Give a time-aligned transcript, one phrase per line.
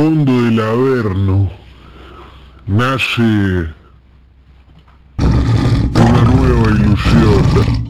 [0.00, 1.50] fondo del Averno
[2.66, 3.20] nace
[5.18, 7.89] una nueva ilusión.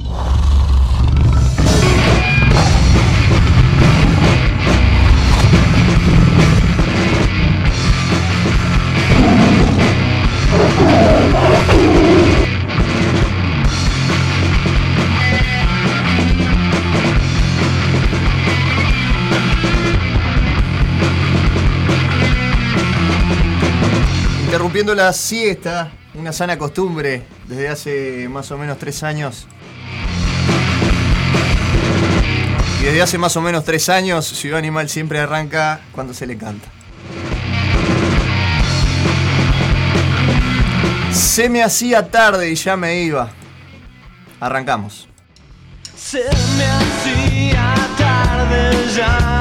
[24.80, 29.46] Interrumpiendo la siesta, una sana costumbre desde hace más o menos tres años.
[32.80, 36.38] Y desde hace más o menos tres años, Ciudad Animal siempre arranca cuando se le
[36.38, 36.66] canta.
[41.12, 43.28] Se me hacía tarde y ya me iba.
[44.40, 45.08] Arrancamos.
[45.94, 46.24] Se
[46.56, 49.39] me hacía tarde, ya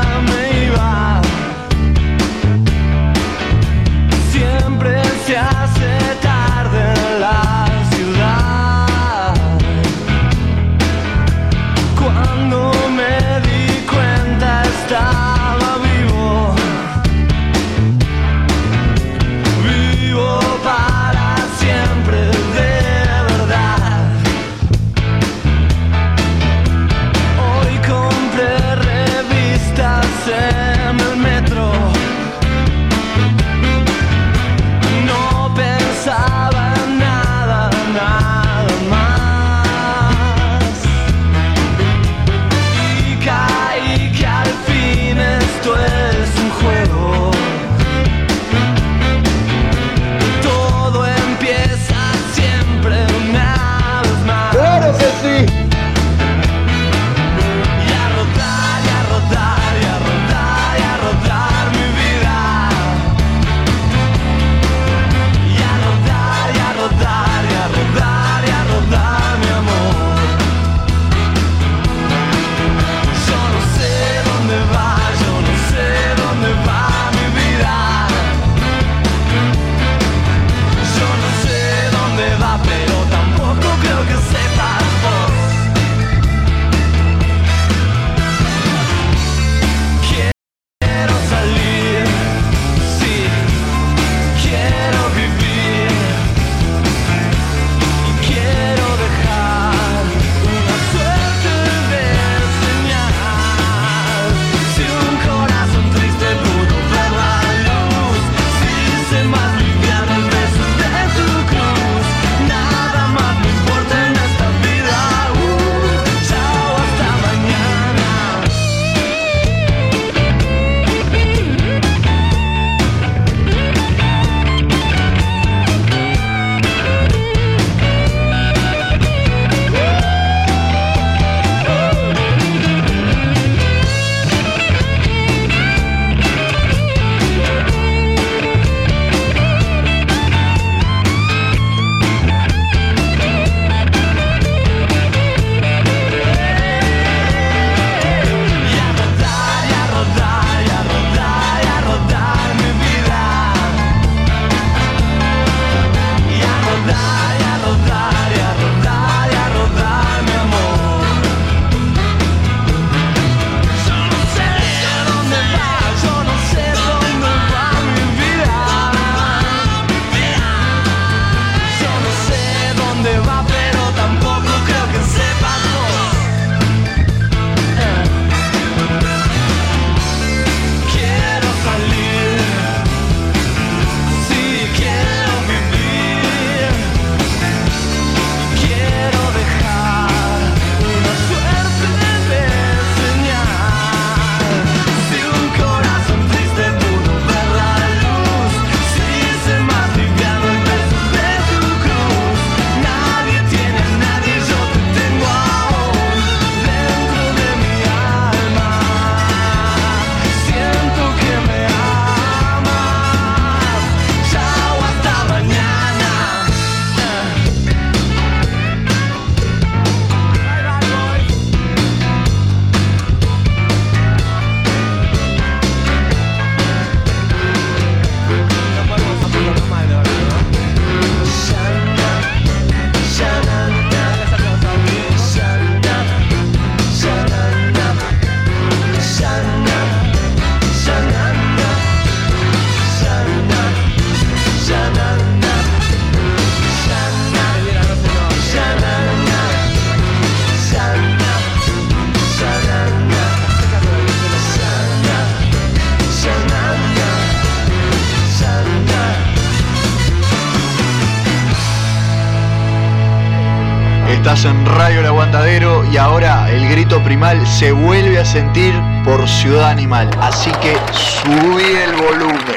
[265.49, 268.71] Y ahora el grito primal se vuelve a sentir
[269.03, 270.07] por Ciudad Animal.
[270.19, 272.55] Así que subí el volumen.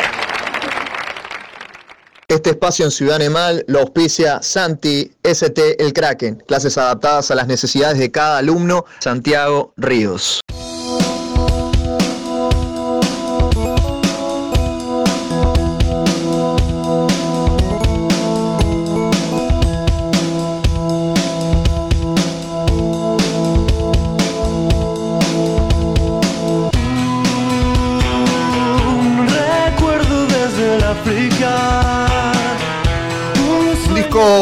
[2.28, 7.46] Este espacio en Ciudad Animal lo auspicia Santi ST El Kraken, clases adaptadas a las
[7.46, 10.41] necesidades de cada alumno, Santiago Ríos.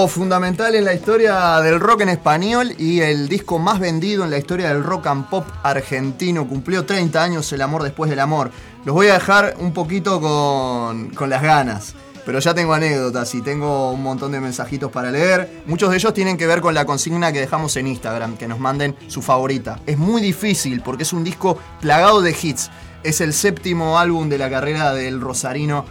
[0.09, 4.39] Fundamental en la historia del rock en español y el disco más vendido en la
[4.39, 6.47] historia del rock and pop argentino.
[6.49, 8.51] Cumplió 30 años El amor después del amor.
[8.85, 11.95] Los voy a dejar un poquito con, con las ganas.
[12.25, 15.63] Pero ya tengo anécdotas y tengo un montón de mensajitos para leer.
[15.67, 18.61] Muchos de ellos tienen que ver con la consigna que dejamos en Instagram, que nos
[18.61, 19.81] manden su favorita.
[19.87, 22.71] Es muy difícil porque es un disco plagado de hits.
[23.03, 25.85] Es el séptimo álbum de la carrera del rosarino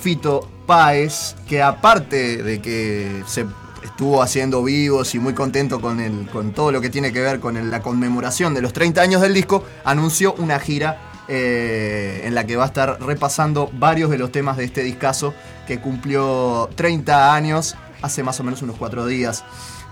[0.00, 3.46] Fito Páez, que aparte de que se
[3.82, 7.40] estuvo haciendo vivos y muy contento con, el, con todo lo que tiene que ver
[7.40, 10.98] con la conmemoración de los 30 años del disco, anunció una gira
[11.28, 15.34] eh, en la que va a estar repasando varios de los temas de este discazo
[15.66, 19.44] que cumplió 30 años hace más o menos unos cuatro días.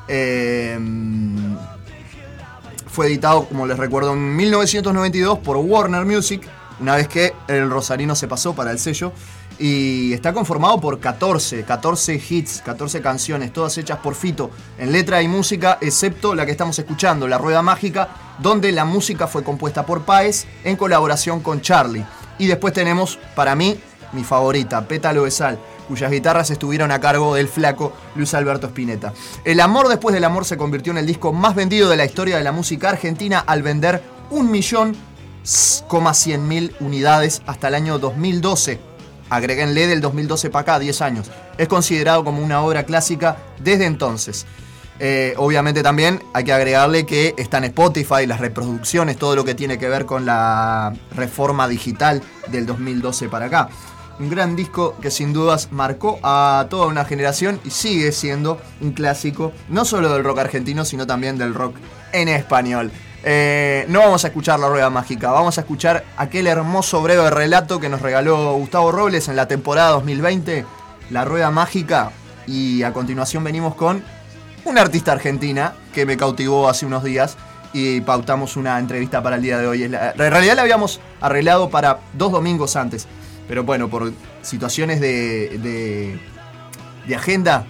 [0.09, 0.79] Eh,
[2.95, 6.47] fue editado, como les recuerdo, en 1992 por Warner Music,
[6.79, 9.13] una vez que el Rosarino se pasó para el sello.
[9.59, 15.23] Y está conformado por 14, 14 hits, 14 canciones, todas hechas por Fito, en letra
[15.23, 18.09] y música, excepto la que estamos escuchando, La Rueda Mágica,
[18.41, 22.05] donde la música fue compuesta por Paez en colaboración con Charlie.
[22.39, 23.79] Y después tenemos, para mí,
[24.13, 29.13] mi favorita, Pétalo de Sal, cuyas guitarras estuvieron a cargo del flaco Luis Alberto Spinetta.
[29.45, 32.37] El amor después del amor se convirtió en el disco más vendido de la historia
[32.37, 34.97] de la música argentina al vender un millón
[35.89, 38.94] coma cien mil unidades hasta el año 2012.
[39.31, 41.31] Agréguenle del 2012 para acá, 10 años.
[41.59, 44.47] Es considerado como una obra clásica desde entonces.
[45.01, 49.55] Eh, obviamente también hay que agregarle que está en Spotify, las reproducciones, todo lo que
[49.55, 53.69] tiene que ver con la reforma digital del 2012 para acá.
[54.21, 58.93] Un gran disco que sin dudas marcó a toda una generación y sigue siendo un
[58.93, 61.75] clásico, no solo del rock argentino, sino también del rock
[62.13, 62.93] en español.
[63.27, 67.81] Eh, no vamos a escuchar la rueda mágica, vamos a escuchar aquel hermoso breve relato
[67.81, 70.67] que nos regaló Gustavo Robles en la temporada 2020,
[71.09, 72.11] La Rueda Mágica,
[72.47, 74.05] y a continuación venimos con
[74.67, 77.39] una artista argentina que me cautivó hace unos días
[77.73, 79.85] y pautamos una entrevista para el día de hoy.
[79.85, 83.09] En realidad la habíamos arreglado para dos domingos antes,
[83.49, 84.13] pero bueno, por
[84.43, 86.21] situaciones de, de,
[87.07, 87.65] de agenda,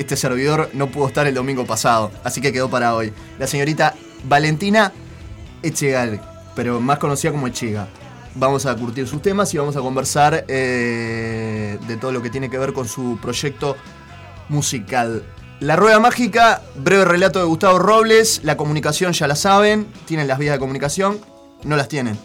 [0.00, 3.12] este servidor no pudo estar el domingo pasado, así que quedó para hoy.
[3.38, 3.94] La señorita
[4.28, 4.92] Valentina
[5.62, 6.20] Echegal,
[6.54, 7.88] pero más conocida como Echega.
[8.34, 12.50] Vamos a curtir sus temas y vamos a conversar eh, de todo lo que tiene
[12.50, 13.76] que ver con su proyecto
[14.48, 15.24] musical.
[15.60, 20.38] La Rueda Mágica, breve relato de Gustavo Robles, la comunicación ya la saben, tienen las
[20.38, 21.18] vías de comunicación,
[21.64, 22.18] no las tienen.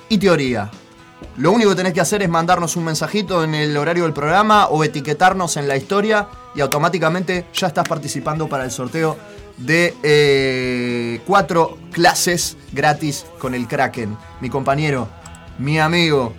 [0.09, 0.71] y teoría.
[1.39, 4.67] Lo único que tenés que hacer es mandarnos un mensajito en el horario del programa
[4.67, 9.17] o etiquetarnos en la historia y automáticamente ya estás participando para el sorteo
[9.59, 14.17] de eh, cuatro clases gratis con el Kraken.
[14.41, 15.09] Mi compañero,
[15.59, 16.35] mi amigo,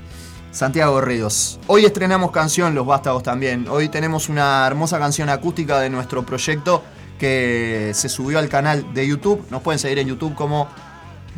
[0.52, 1.60] Santiago Ríos.
[1.68, 3.68] Hoy estrenamos canción Los Vástagos también.
[3.70, 6.84] Hoy tenemos una hermosa canción acústica de nuestro proyecto
[7.18, 9.46] que se subió al canal de YouTube.
[9.50, 10.68] Nos pueden seguir en YouTube como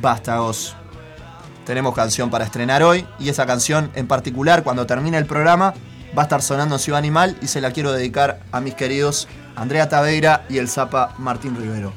[0.02, 0.76] Vástagos.
[1.66, 5.74] Tenemos canción para estrenar hoy y esa canción en particular cuando termine el programa
[6.16, 9.28] va a estar sonando en Ciudad Animal y se la quiero dedicar a mis queridos
[9.56, 11.94] Andrea Taveira y el Zapa Martín Rivero.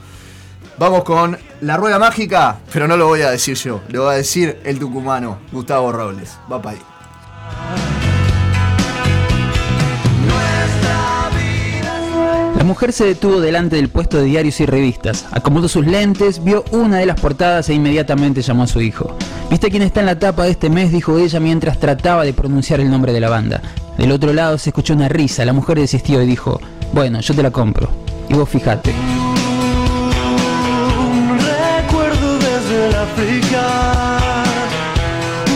[0.79, 4.17] Vamos con la rueda mágica, pero no lo voy a decir yo, lo va a
[4.17, 6.39] decir el tucumano Gustavo Robles.
[6.51, 6.83] Va para ahí.
[12.57, 16.65] La mujer se detuvo delante del puesto de diarios y revistas, acomodó sus lentes, vio
[16.71, 19.17] una de las portadas e inmediatamente llamó a su hijo.
[19.51, 20.93] ¿Viste quién está en la tapa de este mes?
[20.93, 23.63] dijo ella mientras trataba de pronunciar el nombre de la banda.
[23.97, 26.61] Del otro lado se escuchó una risa, la mujer desistió y dijo,
[26.93, 27.89] bueno, yo te la compro.
[28.29, 28.93] Y vos fijate.
[30.99, 34.19] Un recuerdo desde el África.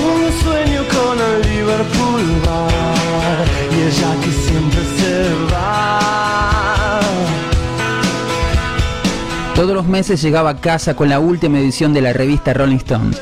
[0.04, 1.52] Un sueño con el
[9.54, 13.14] Todos los meses llegaba a casa con la última edición de la revista Rolling Stone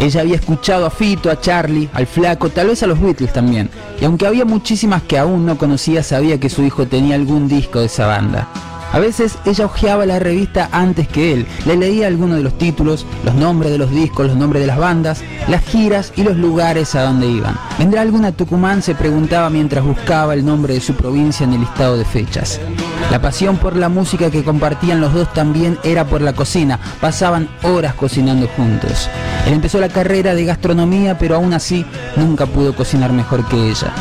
[0.00, 3.68] ella había escuchado a Fito, a Charlie, al Flaco, tal vez a los Beatles también.
[4.00, 7.80] Y aunque había muchísimas que aún no conocía, sabía que su hijo tenía algún disco
[7.80, 8.48] de esa banda.
[8.92, 13.06] A veces ella hojeaba la revista antes que él, le leía algunos de los títulos,
[13.24, 16.94] los nombres de los discos, los nombres de las bandas, las giras y los lugares
[16.94, 17.56] a donde iban.
[17.78, 18.82] ¿Vendrá alguna Tucumán?
[18.82, 22.60] se preguntaba mientras buscaba el nombre de su provincia en el listado de fechas.
[23.10, 27.48] La pasión por la música que compartían los dos también era por la cocina, pasaban
[27.62, 29.08] horas cocinando juntos.
[29.46, 31.84] Él empezó la carrera de gastronomía, pero aún así
[32.16, 33.92] nunca pudo cocinar mejor que ella.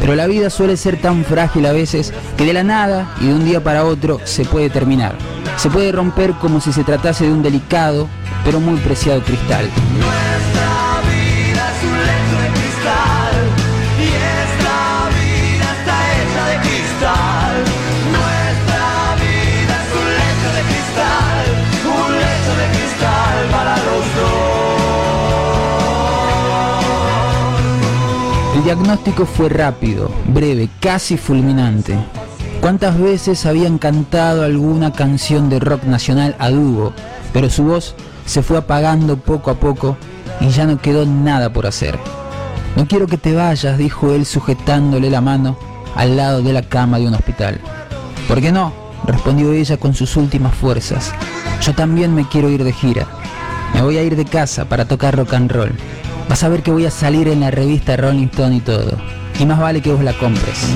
[0.00, 3.34] Pero la vida suele ser tan frágil a veces que de la nada y de
[3.34, 5.16] un día para otro se puede terminar.
[5.56, 8.08] Se puede romper como si se tratase de un delicado
[8.44, 9.68] pero muy preciado cristal.
[28.58, 31.96] El diagnóstico fue rápido, breve, casi fulminante.
[32.60, 36.92] ¿Cuántas veces habían cantado alguna canción de rock nacional a dúo,
[37.32, 37.94] pero su voz
[38.26, 39.96] se fue apagando poco a poco
[40.40, 41.96] y ya no quedó nada por hacer?
[42.74, 45.56] No quiero que te vayas, dijo él sujetándole la mano
[45.94, 47.60] al lado de la cama de un hospital.
[48.26, 48.72] ¿Por qué no?
[49.06, 51.12] respondió ella con sus últimas fuerzas.
[51.62, 53.06] Yo también me quiero ir de gira.
[53.72, 55.72] Me voy a ir de casa para tocar rock and roll.
[56.28, 58.98] Vas a ver que voy a salir en la revista Rolling Stone y todo.
[59.38, 60.68] Y más vale que vos la compres.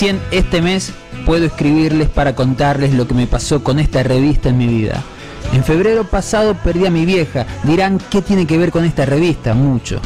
[0.00, 0.94] Este mes
[1.26, 5.02] puedo escribirles para contarles lo que me pasó con esta revista en mi vida.
[5.52, 7.44] En febrero pasado perdí a mi vieja.
[7.64, 9.52] Dirán, ¿qué tiene que ver con esta revista?
[9.52, 10.00] Mucho.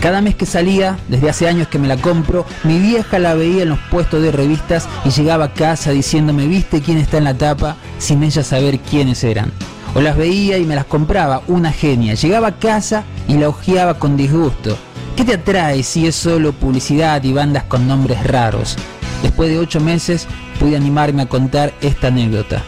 [0.00, 3.64] Cada mes que salía, desde hace años que me la compro, mi vieja la veía
[3.64, 7.34] en los puestos de revistas y llegaba a casa diciéndome, ¿viste quién está en la
[7.34, 7.74] tapa?
[7.98, 9.50] Sin ella saber quiénes eran.
[9.96, 12.14] O las veía y me las compraba, una genia.
[12.14, 14.78] Llegaba a casa y la hojeaba con disgusto.
[15.16, 18.76] ¿Qué te atrae si es solo publicidad y bandas con nombres raros?
[19.22, 20.26] Después de ocho meses
[20.58, 22.62] pude animarme a contar esta anécdota.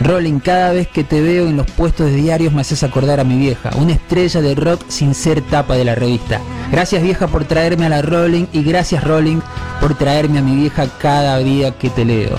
[0.00, 3.24] Rolling, cada vez que te veo en los puestos de diarios me haces acordar a
[3.24, 6.40] mi vieja, una estrella de rock sin ser tapa de la revista.
[6.70, 9.40] Gracias vieja por traerme a la Rolling y gracias Rolling
[9.80, 12.36] por traerme a mi vieja cada día que te leo.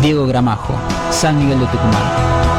[0.00, 0.74] Diego Gramajo,
[1.10, 2.55] San Miguel de Tucumán.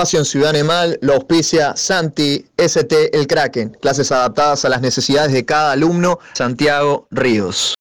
[0.00, 5.30] espacio en Ciudad Animal lo auspicia Santi ST El Kraken, clases adaptadas a las necesidades
[5.30, 7.74] de cada alumno, Santiago Ríos.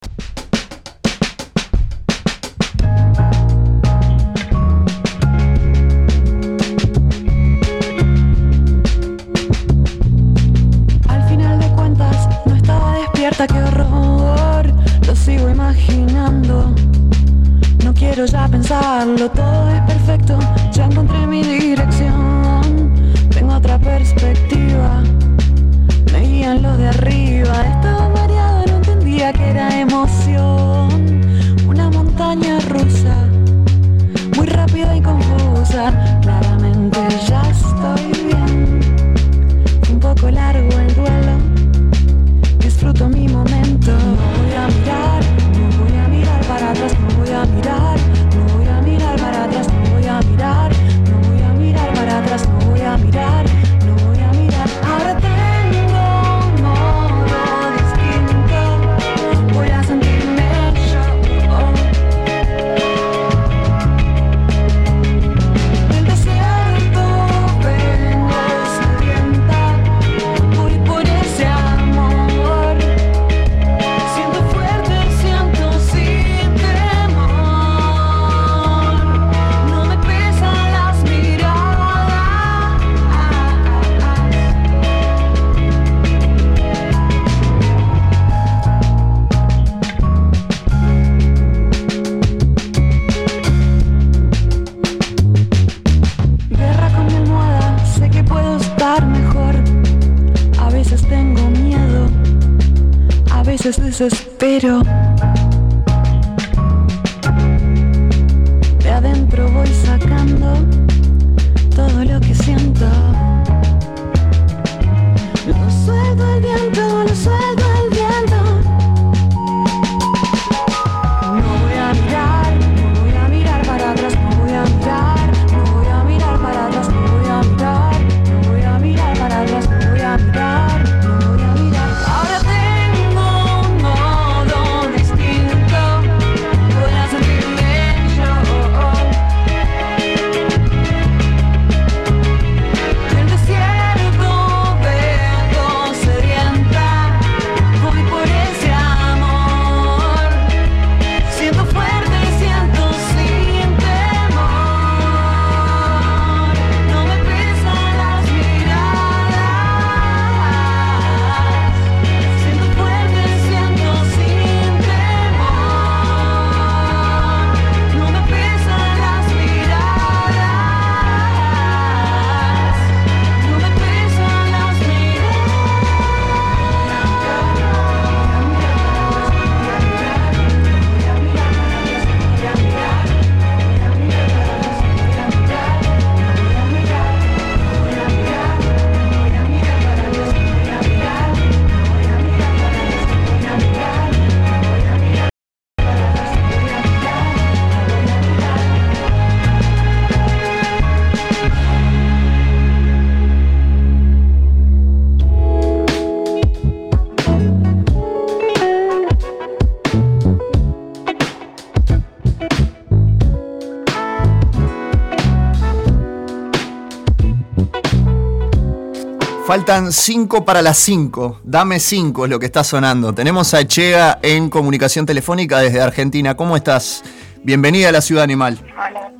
[219.49, 221.41] Faltan cinco para las cinco.
[221.43, 223.15] Dame cinco es lo que está sonando.
[223.15, 226.35] Tenemos a Chea en comunicación telefónica desde Argentina.
[226.35, 227.03] ¿Cómo estás?
[227.43, 228.59] Bienvenida a la Ciudad Animal.
[228.77, 229.11] Hola.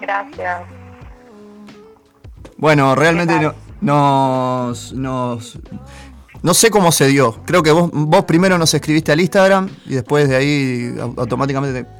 [0.00, 0.62] Gracias.
[2.56, 3.38] Bueno, realmente
[3.82, 4.94] no, nos,
[6.42, 7.42] No sé cómo se dio.
[7.44, 11.82] Creo que vos, primero nos escribiste al Instagram y después de ahí automáticamente...
[11.82, 11.90] Te,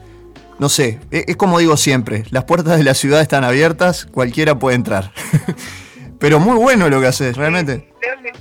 [0.59, 4.59] no sé, e-, es como digo siempre, las puertas de la ciudad están abiertas, cualquiera
[4.59, 5.13] puede entrar.
[6.25, 7.93] Pero muy bueno lo que haces, realmente.
[8.01, 8.33] Creo que,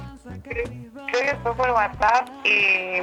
[0.41, 0.63] creo,
[1.11, 3.01] creo que fue por WhatsApp y,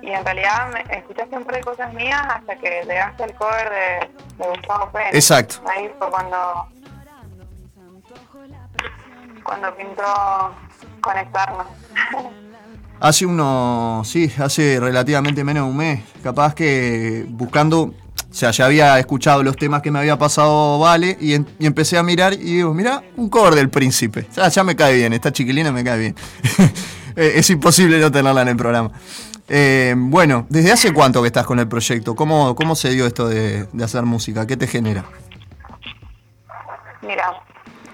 [0.00, 4.48] y en realidad me, escuché siempre cosas mías hasta que llegaste al cover de, de
[4.48, 5.14] Gustavo Pérez.
[5.14, 5.56] Exacto.
[5.68, 6.68] Ahí fue cuando,
[9.42, 10.54] cuando pintó
[11.02, 11.66] conectarnos.
[13.00, 17.94] Hace uno, sí, hace relativamente menos de un mes, capaz que buscando, o
[18.34, 21.34] sea, ya había escuchado los temas que me había pasado Vale y
[21.64, 24.26] empecé a mirar y digo, mira, un cover del príncipe.
[24.30, 26.16] O sea, ya me cae bien, esta chiquilina me cae bien.
[27.16, 28.92] Eh, es imposible no tenerla en el programa.
[29.48, 32.14] Eh, bueno, ¿desde hace cuánto que estás con el proyecto?
[32.14, 34.46] ¿Cómo, cómo se dio esto de, de hacer música?
[34.46, 35.04] ¿Qué te genera?
[37.02, 37.42] Mira,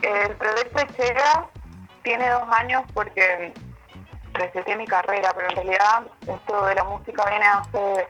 [0.02, 1.48] el proyecto llega,
[2.02, 3.54] tiene dos años porque
[4.34, 8.08] receté mi carrera, pero en realidad esto de la música viene hace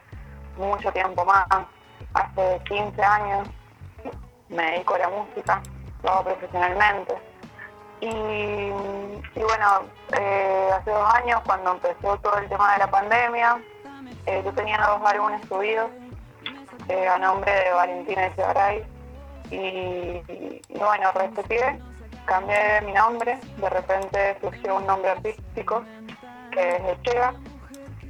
[0.56, 1.46] mucho tiempo más,
[2.14, 3.48] hace 15 años
[4.48, 5.62] me dedico a la música,
[6.02, 7.14] lo hago profesionalmente.
[8.00, 8.70] Y,
[9.34, 9.82] bueno,
[10.18, 13.58] eh, hace dos años cuando empezó todo el tema de la pandemia,
[14.26, 15.90] eh, yo tenía dos álbumes subidos
[16.88, 18.84] eh, a nombre de Valentina Echegaray
[19.50, 19.56] y,
[20.68, 21.80] y bueno, respeté,
[22.26, 25.84] cambié mi nombre, de repente surgió un nombre artístico
[26.54, 27.34] que es Echega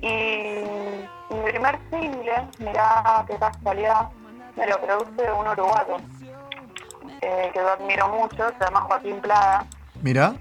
[0.00, 4.08] y mi primer single, mirá qué casualidad,
[4.56, 5.96] me lo produce un uruguayo
[7.22, 9.64] eh, que yo admiro mucho, se llama Joaquín Plada.
[10.02, 10.34] Mira,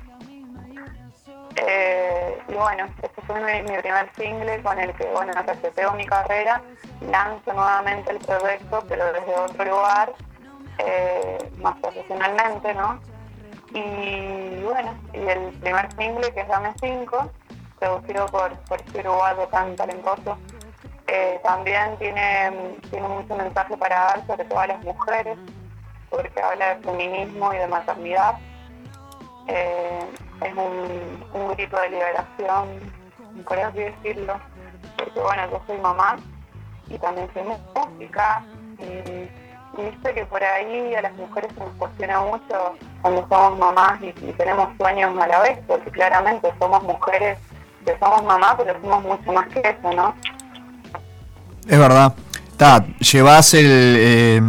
[1.55, 6.05] eh, y bueno, este fue mi, mi primer single con el que, bueno, reseteo mi
[6.05, 6.61] carrera,
[7.09, 10.13] lanzo nuevamente el proyecto, pero desde otro lugar,
[10.79, 12.99] eh, más profesionalmente, ¿no?
[13.73, 17.31] Y bueno, y el primer single que es Dame 5,
[17.83, 20.37] producido por, por este uruguayo tan talentoso,
[21.07, 25.37] eh, también tiene, tiene mucho mensaje para dar sobre todo a las mujeres,
[26.09, 28.35] porque habla de feminismo y de maternidad.
[29.47, 29.99] Eh,
[30.41, 32.93] es un, grito de liberación,
[33.45, 34.39] por así decirlo,
[34.97, 36.17] porque bueno, yo soy mamá
[36.87, 38.43] y también soy música
[38.79, 43.59] y, y viste que por ahí a las mujeres se nos cuestiona mucho cuando somos
[43.59, 47.37] mamás y tenemos sueños a la vez, porque claramente somos mujeres
[47.83, 50.15] que somos mamás, pero somos mucho más que eso, ¿no?
[51.67, 52.13] es verdad.
[52.57, 54.41] Ta, llevas el, eh,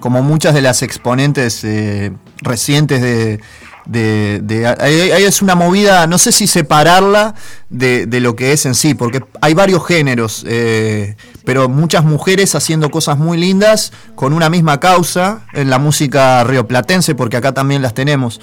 [0.00, 3.40] como muchas de las exponentes eh, recientes de,
[3.86, 7.34] de, de- ahí, ahí es una movida, no sé si separarla
[7.68, 12.54] de, de lo que es en sí, porque hay varios géneros, eh, pero muchas mujeres
[12.54, 17.82] haciendo cosas muy lindas con una misma causa en la música rioplatense, porque acá también
[17.82, 18.40] las tenemos.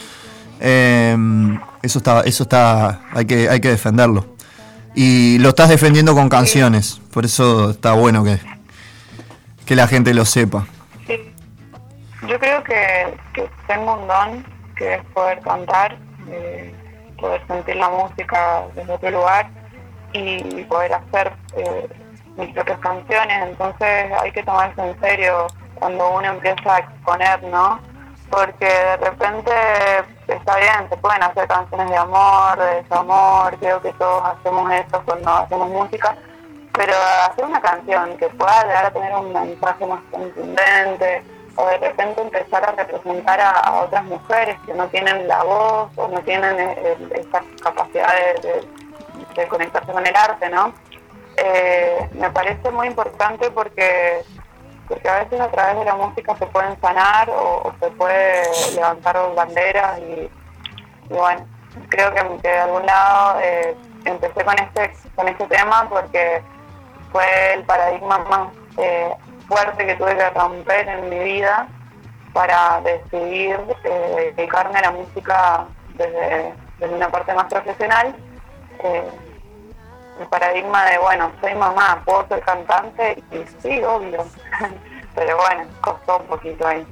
[0.59, 1.15] Eh,
[1.81, 4.25] eso está, eso está, hay que, hay que defenderlo.
[4.95, 8.39] Y lo estás defendiendo con canciones, por eso está bueno que,
[9.65, 10.65] que la gente lo sepa.
[11.05, 11.33] Sí.
[12.27, 15.97] Yo creo que, que tengo un don, que es poder cantar,
[16.29, 16.73] eh,
[17.19, 19.49] poder sentir la música desde otro lugar
[20.13, 21.87] y poder hacer eh,
[22.37, 23.49] mis propias canciones.
[23.49, 27.79] Entonces hay que tomarse en serio cuando uno empieza a exponer, ¿no?
[28.29, 29.51] Porque de repente
[30.27, 35.01] está bien, se pueden hacer canciones de amor, de desamor, creo que todos hacemos eso
[35.05, 36.15] cuando hacemos música,
[36.73, 36.93] pero
[37.29, 41.23] hacer una canción que pueda llegar a tener un mensaje más contundente
[41.55, 46.07] o de repente empezar a representar a, otras mujeres que no tienen la voz o
[46.07, 47.29] no tienen eh, el-
[47.61, 48.13] capacidad
[49.35, 50.73] de conectarse con el arte, ¿no?
[51.37, 54.23] Eh, me parece muy importante porque
[54.87, 58.43] porque a veces a través de la música se pueden sanar o, se puede
[58.75, 60.29] levantar banderas y,
[61.09, 61.45] bueno,
[61.89, 66.41] creo que, de algún lado eh, empecé con este, con este tema porque
[67.11, 69.11] fue el paradigma más eh,
[69.47, 71.67] fuerte que tuve que romper en mi vida
[72.33, 78.15] para decidir eh, dedicarme a la música desde una parte más profesional.
[80.19, 84.25] El paradigma de, bueno, soy mamá, puedo ser cantante, y sí, obvio.
[85.15, 86.85] Pero bueno, costó un poquito ahí.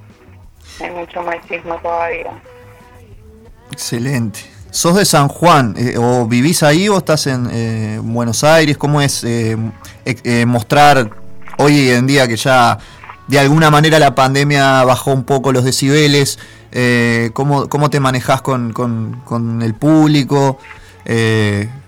[0.81, 2.31] Hay mucho machismo todavía.
[3.71, 4.39] Excelente.
[4.71, 5.73] ¿Sos de San Juan?
[5.77, 8.77] eh, ¿O vivís ahí o estás en eh, Buenos Aires?
[8.77, 9.55] ¿Cómo es eh,
[10.05, 11.09] eh, mostrar
[11.57, 12.77] hoy en día que ya
[13.27, 16.39] de alguna manera la pandemia bajó un poco los decibeles?
[16.71, 20.57] Eh, ¿cómo, ¿Cómo te manejás con, con- con el público?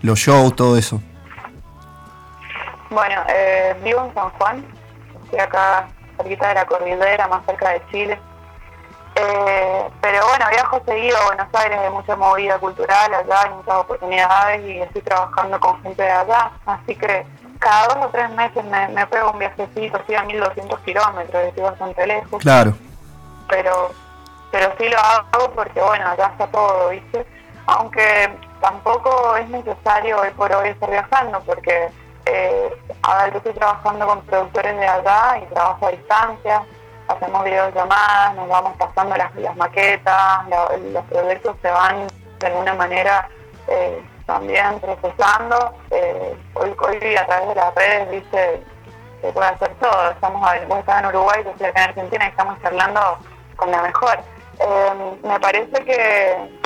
[0.02, 1.02] Los shows, todo eso.
[2.90, 4.66] Bueno, eh, vivo en San Juan,
[5.26, 8.20] estoy acá cerquita de la cordillera, más cerca de Chile.
[9.16, 13.76] Eh, pero bueno, viajo seguido a Buenos Aires, hay mucha movida cultural allá, hay muchas
[13.76, 16.52] oportunidades y estoy trabajando con gente de allá.
[16.66, 17.26] Así que
[17.60, 21.64] cada dos o tres meses me, me pego un viajecito, estoy a 1200 kilómetros, estoy
[21.64, 22.74] bastante lejos Claro.
[23.50, 23.92] pero
[24.52, 27.26] pero sí lo hago porque bueno ya está todo viste
[27.66, 28.30] aunque
[28.62, 31.90] tampoco es necesario hoy por hoy estar viajando porque
[32.28, 32.70] eh,
[33.02, 36.64] ahora yo estoy trabajando con productores de allá y trabajo a distancia
[37.08, 40.40] hacemos videollamadas nos vamos pasando las, las maquetas
[40.94, 42.08] los proyectos se van
[42.40, 43.30] de alguna manera
[43.68, 48.64] eh, también procesando eh, hoy, hoy a través de las redes viste
[49.22, 50.12] se puede hacer todo.
[50.12, 53.18] Estamos vos estás en Uruguay, yo estoy acá en Argentina y estamos charlando
[53.56, 54.20] con la mejor.
[54.60, 56.57] Eh, me parece que,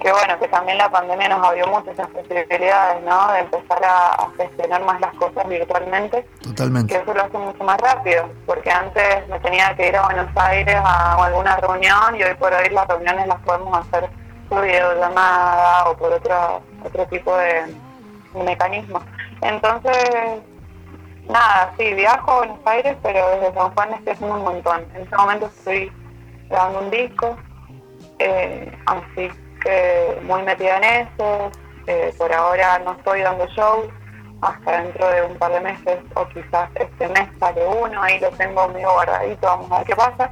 [0.00, 3.32] que bueno, que también la pandemia nos abrió muchas esas posibilidades, ¿no?
[3.32, 6.96] De empezar a, gestionar más las cosas virtualmente, que Totalmente.
[6.96, 10.76] eso lo hace mucho más rápido, porque antes me tenía que ir a Buenos Aires
[10.76, 14.08] a alguna reunión y hoy por hoy las reuniones las podemos hacer
[14.48, 17.74] por videollamada o por otro, otro tipo de,
[18.34, 19.02] de mecanismo.
[19.42, 20.42] Entonces,
[21.28, 24.84] Nada, sí, viajo a Buenos Aires, pero desde San Juan estoy haciendo un montón.
[24.94, 25.92] En este momento estoy
[26.48, 27.36] grabando un disco,
[28.18, 29.30] eh, así
[30.22, 31.50] muy metida en eso.
[31.86, 33.88] Eh, por ahora no estoy dando shows,
[34.42, 38.30] hasta dentro de un par de meses o quizás este mes sale uno, ahí lo
[38.30, 40.30] tengo medio guardadito, vamos a ver qué pasa.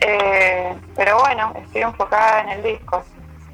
[0.00, 3.02] Eh, pero bueno, estoy enfocada en el disco,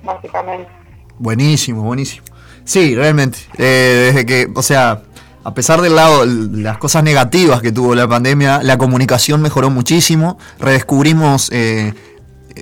[0.03, 0.71] básicamente.
[1.19, 2.25] Buenísimo, buenísimo.
[2.65, 3.39] Sí, realmente.
[3.57, 5.03] Eh, desde que, o sea,
[5.45, 10.39] a pesar del lado, las cosas negativas que tuvo la pandemia, la comunicación mejoró muchísimo.
[10.59, 11.95] Redescubrimos eh,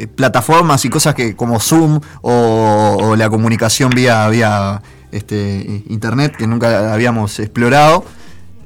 [0.03, 4.83] eh, plataformas y cosas que como Zoom o, la comunicación vía, vía
[5.13, 8.05] este, internet que nunca habíamos explorado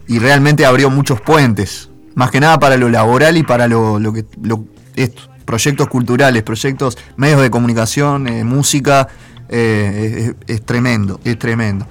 [0.07, 1.91] y realmente abrió muchos puentes.
[2.15, 4.65] Más que nada para lo laboral y para lo, que lo,
[4.97, 9.09] esto, proyectos culturales, proyectos, medios de comunicación, eh, música.
[9.49, 11.87] eh, es, tremendo, es tremendo.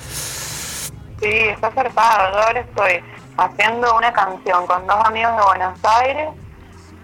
[1.21, 2.32] Sí, está zarpado.
[2.32, 3.04] Yo ahora estoy
[3.38, 6.30] haciendo una canción con dos amigos de Buenos Aires,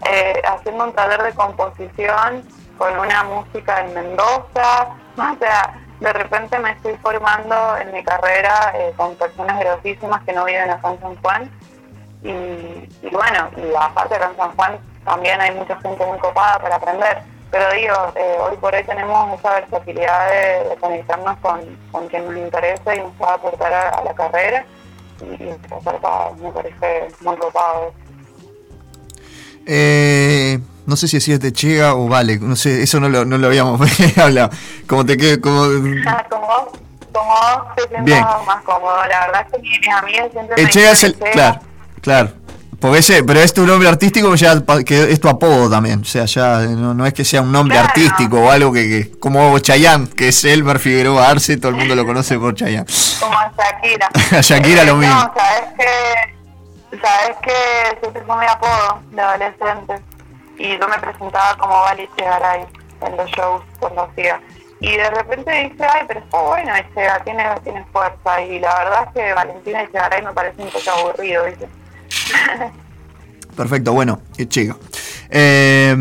[0.09, 2.43] eh, haciendo un taller de composición
[2.77, 4.87] con una música en Mendoza.
[5.17, 10.33] O sea, de repente me estoy formando en mi carrera eh, con personas grosísimas que
[10.33, 11.51] no viven acá en San Juan.
[12.23, 16.75] Y, bueno, y aparte acá en San Juan también hay mucha gente muy copada para
[16.75, 17.23] aprender.
[17.51, 22.37] Pero digo, eh, hoy por hoy tenemos esa versatilidad de, conectarnos con, con quien nos
[22.37, 24.65] interesa y nos pueda aportar a, a la carrera.
[25.21, 25.57] Y, y
[26.41, 27.93] me parece muy copado.
[29.65, 33.37] Eh, no sé si decías te chega o vale, no sé, eso no lo, no
[33.37, 33.81] lo habíamos
[34.17, 34.49] hablado.
[34.87, 35.63] Como te quede, como.
[36.07, 36.79] Ah, como vos,
[37.11, 38.23] como vos te siento Bien.
[38.45, 38.95] más cómodo.
[39.09, 41.31] La verdad es que mis amigas siempre me Echega es dicen el.
[41.31, 41.59] Claro,
[42.01, 42.31] claro.
[42.79, 46.01] Porque ese, pero es tu nombre artístico, ya que es tu apodo también.
[46.01, 47.87] O sea, ya no, no es que sea un nombre Claro.
[47.87, 51.95] artístico o algo que, que- como Chayanne, que es Elmer Figueroa Arce, todo el mundo
[51.95, 52.85] lo conoce por Chayanne.
[53.19, 54.09] como a Shakira.
[54.37, 55.15] A Shakira lo Eh, mismo.
[55.15, 55.85] No, sabes que,
[56.99, 60.01] sabes que siempre fue mi apodo de adolescente.
[60.57, 62.65] Y yo me presentaba como Vali Chegaray
[63.01, 64.39] en los shows cuando hacía.
[64.79, 68.41] Y de repente dije, ay, pero está bueno Echega, tiene, tiene fuerza.
[68.41, 71.67] Y la verdad es que Valentina Echegaray me parece un poco aburrido, ¿viste?
[73.55, 74.75] Perfecto, bueno, Echega.
[75.29, 75.95] Eh,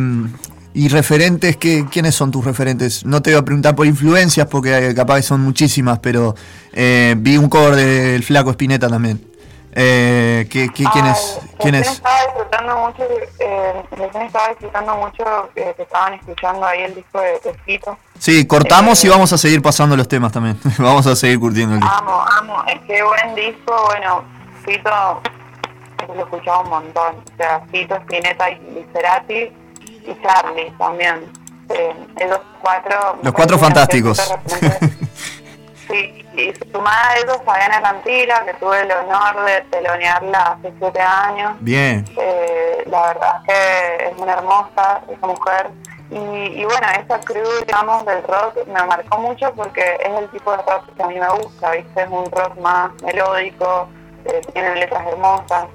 [0.77, 3.07] y referentes, ¿qué, ¿quiénes son tus referentes?
[3.07, 6.35] No te voy a preguntar por influencias porque eh, capaz son muchísimas, pero
[6.73, 9.25] eh, vi un cover del Flaco Espineta también.
[9.77, 11.39] Eh, ¿qué, qué- quién es?
[11.43, 11.91] Ay, ¿Quién es?
[11.91, 13.03] estaba disfrutando mucho,
[13.41, 13.83] eh,
[14.25, 17.99] estaba disfrutando mucho eh, que estaban escuchando ahí el disco de Tejito.
[18.19, 20.61] Sí, cortamos y Eh, vamos a seguir pasando los temas también.
[20.79, 21.95] vamos a seguir curtiendo el disco.
[21.97, 24.23] Amo, amo, es que buen disco, bueno,
[24.65, 25.21] Fito,
[26.09, 29.53] lo he escuchado un montón, o sea, Fito, Spinetta y Licerati
[30.07, 31.25] y Charlie también.
[31.71, 33.19] Eh, esos cuatro...
[33.23, 34.19] Los cuatro fantásticos.
[35.89, 41.01] Sí, y sumada a ellos, Fabiana Cantila, que tuve el honor de telonearla hace siete
[41.01, 41.53] años.
[41.61, 45.71] Bien, Eh, la verdad es que es una hermosa esa mujer.
[46.11, 50.51] Y, y bueno, esa crew, digamos, del rock me marcó mucho porque es el tipo
[50.53, 52.03] de rock que a mí me gusta, ¿viste?
[52.03, 53.89] Es un rock más melódico,
[54.25, 55.67] eh, tiene letras hermosas.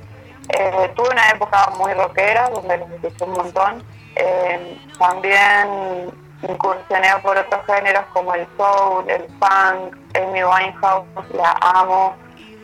[0.49, 3.83] Eh, tuve una época muy rockera donde los escuché un montón.
[4.15, 6.11] Eh, también
[6.47, 12.15] incursioné por otros géneros como el soul, el funk, Amy Winehouse, la amo.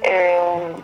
[0.04, 0.76] Eh,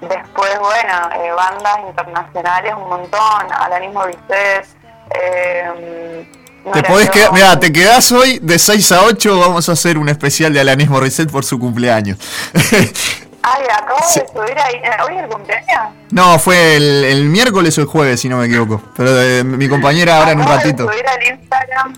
[0.00, 4.66] Después, bueno, eh, bandas internacionales un montón, Alanis Morissette.
[5.14, 6.26] Eh,
[6.72, 10.08] te podés quedar, mira, te quedás hoy de 6 a 8, vamos a hacer un
[10.08, 12.18] especial de Alanis Morissette por su cumpleaños.
[13.48, 14.20] Ay, acabo Sí.
[14.20, 14.74] de subir ahí.
[14.76, 15.94] eh, ¿Hoy es el cumpleaños?
[16.10, 18.82] no, fue el, el miércoles o el jueves, si no me equivoco.
[18.96, 20.86] Pero eh, mi compañera ahora en un Acabo ratito.
[20.86, 21.92] De subir al Instagram,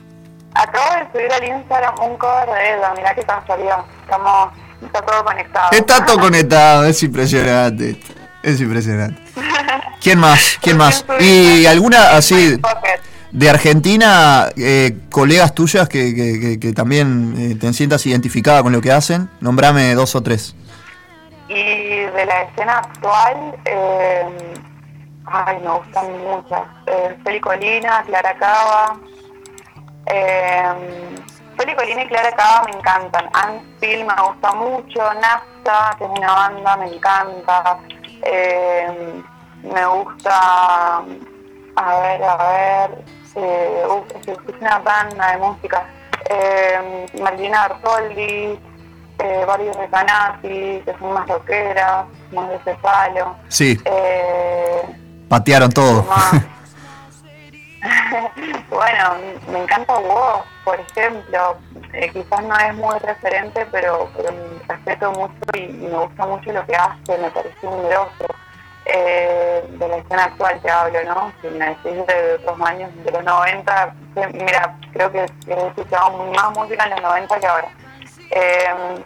[0.54, 3.78] acabo de subir al Instagram un cover de ella, mirá qué casualidad.
[4.02, 4.50] Estamos
[4.84, 5.68] está todo conectado.
[5.72, 8.00] Está todo conectado, es impresionante.
[8.42, 9.20] Es impresionante.
[10.02, 10.58] ¿Quién más?
[10.60, 11.04] ¿Quién más?
[11.20, 12.60] ¿Y alguna así
[13.32, 18.72] de Argentina, eh, colegas tuyas que, que- que- que también eh, te sientas identificada con
[18.72, 19.28] lo que hacen?
[19.40, 20.54] Nombrame dos o tres.
[22.14, 24.54] De la escena actual, eh,
[25.26, 26.62] ay, me gustan muchas.
[26.86, 28.96] Eh, Feli Colina, Clara Cava.
[30.06, 31.14] Eh,
[31.56, 33.28] Feli Colina y Clara Cava me encantan.
[33.34, 35.14] Anfield me gusta mucho.
[35.14, 37.78] Nafta, que es una banda, me encanta.
[38.22, 39.22] Eh,
[39.62, 41.04] me gusta,
[41.76, 43.04] a ver, a ver,
[43.88, 45.86] uf, es una banda de música.
[46.30, 48.58] Eh, Malvina Artoldi,
[49.18, 53.36] eh, varios de Canati, que son más rockeras, más de ese palo.
[53.48, 54.82] Sí, Eh,
[55.28, 56.06] patearon todo.
[58.70, 59.14] bueno,
[59.52, 61.56] me encanta vos, por ejemplo.
[61.92, 64.30] Eh, quizás no es muy referente, pero, pero
[64.68, 68.26] respeto mucho y, y me gusta mucho lo que hace, me parece un grosso.
[68.90, 71.30] Eh, de la escena actual te hablo, ¿no?
[71.42, 76.10] Si me decís de otros años, de los 90, que, mira, creo que he escuchado
[76.32, 77.68] más música en los 90 que ahora.
[78.30, 79.04] Eh,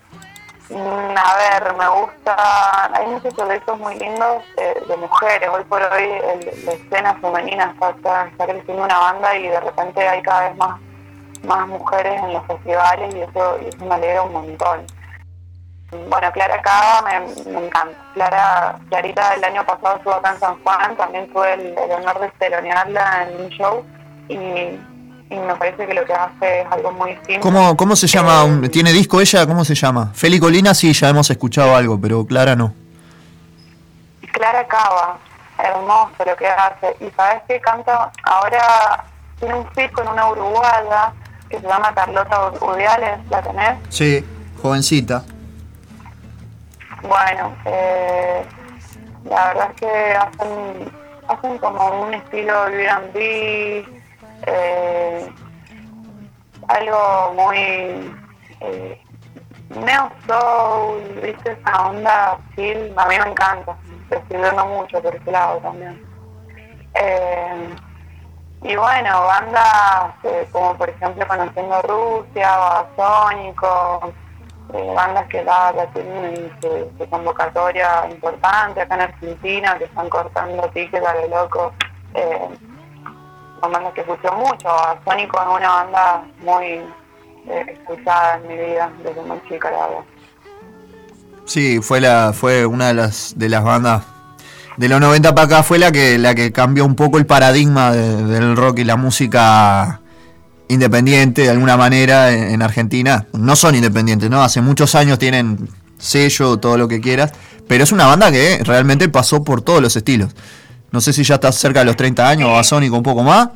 [0.75, 5.49] A ver, me gusta, hay muchos proyectos muy lindos eh, de mujeres.
[5.51, 9.61] Hoy por hoy el- la escena femenina está, está, está creciendo una banda y de
[9.61, 10.81] repente hay cada vez más,
[11.45, 14.87] más mujeres en los festivales y eso, y eso me alegra un montón.
[16.09, 17.17] Bueno, Clara Cava me,
[17.67, 17.99] encanta.
[18.15, 22.19] Clara, Clarita el año pasado estuvo acá en San Juan, también tuve el, el honor
[22.21, 23.85] de telonearla en un show
[24.29, 24.81] y,
[25.33, 27.41] y me parece que lo que hace es algo muy distinto.
[27.41, 28.45] ¿Cómo, cómo se llama?
[28.45, 29.47] un- ¿Tiene disco ella?
[29.47, 30.11] ¿Cómo se llama?
[30.15, 32.73] Feli Colina sí, ya hemos escuchado algo, pero Clara no.
[34.33, 35.19] Clara Cava,
[35.59, 36.97] hermoso lo que hace.
[37.01, 39.05] Y sabes que canta, ahora
[39.39, 41.13] tiene un feat con una uruguaya
[41.49, 43.79] que se llama Carlota Udiales, ¿la tenés?
[43.91, 44.25] Sí,
[44.61, 45.23] jovencita.
[47.03, 48.45] Bueno, eh,
[49.25, 50.93] la verdad es que hacen,
[51.29, 53.85] hacen como un estilo B&B,
[54.47, 55.33] eh,
[56.69, 58.17] algo muy
[58.61, 59.01] eh,
[59.71, 63.77] neo soul, viste esa onda chill, a mí me encanta,
[64.11, 66.05] estoy viendo mucho por ese lado también.
[66.95, 67.75] Eh,
[68.63, 74.13] y bueno, bandas eh, como por ejemplo Conociendo Rusia, Babasónico,
[74.73, 75.45] eh, bandas que
[75.93, 81.73] tienen su, su convocatoria importante acá en Argentina, que están cortando tickets a lo loco.
[82.15, 82.49] Eh,
[83.71, 84.65] bandas que escucho mucho.
[84.69, 89.71] Babasónico es una banda muy eh, escuchada en mi vida desde muy chica.
[91.45, 94.03] Sí, fue la fue una de las de las bandas
[94.77, 97.93] de los 90 para acá fue la que la que cambió un poco el paradigma
[97.93, 100.01] de- del rock y la música
[100.69, 103.27] independiente de alguna manera en, en Argentina.
[103.33, 104.43] No son independientes, ¿no?
[104.43, 107.33] Hace muchos años tienen sello, todo lo que quieras,
[107.69, 110.35] pero es una banda que realmente pasó por todos los estilos.
[110.93, 113.23] No sé si ya está cerca de los 30 años o a Sónico un poco
[113.23, 113.49] más.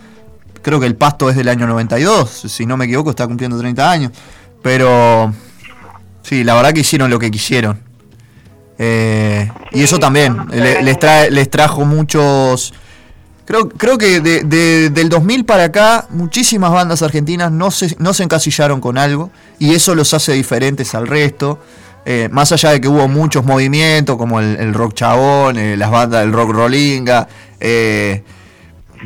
[0.62, 3.91] Creo que el Pasto es del año 92, si no me equivoco, está cumpliendo 30
[3.91, 4.12] años.
[4.62, 5.32] Pero
[6.22, 7.78] Sí, la verdad que hicieron lo que quisieron.
[8.78, 12.74] Eh, y eso también, le- les, trae, les trajo muchos...
[13.45, 18.12] Creo, creo que de- de- del 2000 para acá, muchísimas bandas argentinas no se, no
[18.12, 19.30] se encasillaron con algo
[19.61, 21.61] y eso los hace diferentes al resto.
[22.09, 25.91] Eh, más allá de que hubo muchos movimientos como el, el rock chabón, eh, las
[25.91, 27.27] bandas del rock rollinga,
[27.59, 28.23] eh,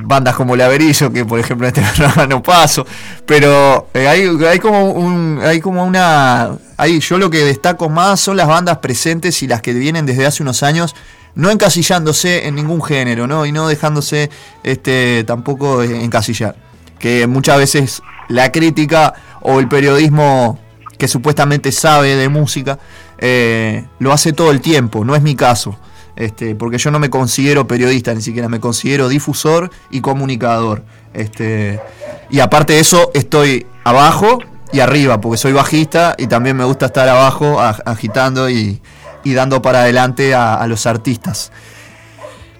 [0.05, 2.87] bandas como Laberillo, que por ejemplo en este programa no paso,
[3.25, 8.37] pero hay, hay como un, hay como una, hay, yo lo que destaco más son
[8.37, 10.95] las bandas presentes y las que vienen desde hace unos años,
[11.35, 13.47] no encasillándose en ningún género, ¿no?
[13.47, 14.29] Y no dejándose
[14.63, 16.55] este tampoco encasillar.
[16.99, 20.59] Que muchas veces la crítica o el periodismo
[21.01, 22.79] que supuestamente sabe de música,
[23.19, 25.77] eh, lo hace todo el tiempo, no es mi caso.
[26.15, 30.85] Este, porque yo no me considero periodista, ni siquiera me considero difusor y comunicador.
[31.15, 31.81] Este,
[32.29, 34.39] y aparte de eso, estoy abajo
[34.73, 38.83] y arriba, porque soy bajista y también me gusta estar abajo agitando y,
[39.25, 41.51] y dando para adelante a los artistas.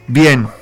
[0.09, 0.60] Bien.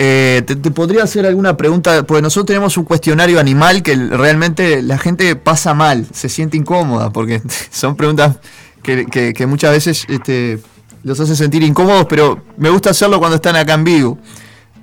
[0.00, 4.80] Eh, te, te podría hacer alguna pregunta, porque nosotros tenemos un cuestionario animal que realmente
[4.80, 8.36] la gente pasa mal, se siente incómoda, porque son preguntas
[8.82, 10.60] que, que- que muchas veces este,
[11.02, 14.18] los hace sentir incómodos, pero me gusta hacerlo cuando están acá en vivo.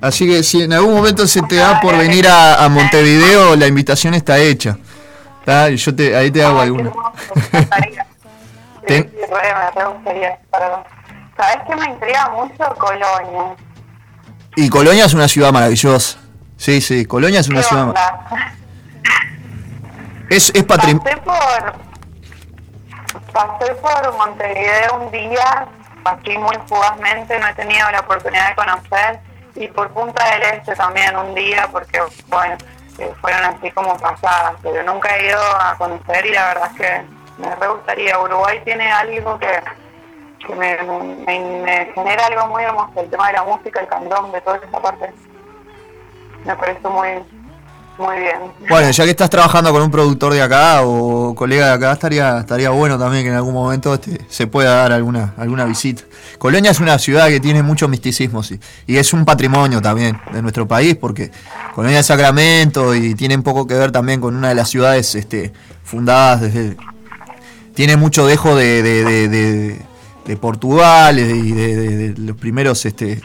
[0.01, 3.67] Así que si en algún momento se te da por venir a, a Montevideo, la
[3.67, 4.77] invitación está hecha.
[5.45, 5.69] ¿tá?
[5.69, 6.91] Yo te, ahí te hago alguna.
[8.85, 9.09] Ten-.
[11.37, 12.75] ¿Sabes qué me intriga mucho?
[12.77, 13.55] Colonia.
[14.55, 16.17] Y Colonia es una ciudad maravillosa.
[16.57, 17.89] Sí, sí, Colonia es una ¿Qué ciudad.
[17.89, 18.53] onda?
[20.29, 21.03] Es, es patrimonio.
[21.03, 21.73] Pasé por...
[23.33, 25.67] pasé por Montevideo un día,
[26.05, 29.19] así muy fugazmente, no he tenido la oportunidad de conocer,
[29.55, 32.57] y por Punta del Este también un día, porque, bueno,
[32.97, 36.77] eh, fueron así como pasadas, pero nunca he ido a conocer y la verdad es
[36.77, 37.05] que
[37.37, 38.19] me re gustaría.
[38.19, 39.61] Uruguay tiene algo que,
[40.45, 40.77] que me,
[41.93, 45.11] genera algo muy hermoso, el tema de la música, el candombe, toda esa parte.
[46.45, 47.07] Me parece muy,
[47.97, 48.37] muy bien.
[48.69, 52.39] Bueno, ya que estás trabajando con un productor de acá o colega de acá, estaría,
[52.39, 56.03] estaría bueno también que en algún momento este, se pueda dar alguna, alguna visita.
[56.37, 60.41] Colonia es una ciudad que tiene mucho misticismo, sí, y es un patrimonio también de
[60.41, 61.31] nuestro país, porque
[61.73, 65.51] Colonia es Sacramento y tiene poco que ver también con una de las ciudades este,
[65.83, 66.77] fundadas desde...
[67.73, 69.81] Tiene mucho dejo de, de, de- de-
[70.25, 72.85] de Portugal y de, los primeros...
[72.85, 73.21] Este,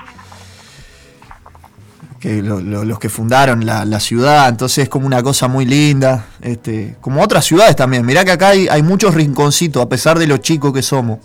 [2.18, 6.26] que lo- lo- los que fundaron la, ciudad, entonces es como una cosa muy linda,
[6.42, 8.04] este, como otras ciudades también.
[8.04, 11.18] Mirá que acá hay, muchos rinconcitos, a pesar de lo chicos que somos.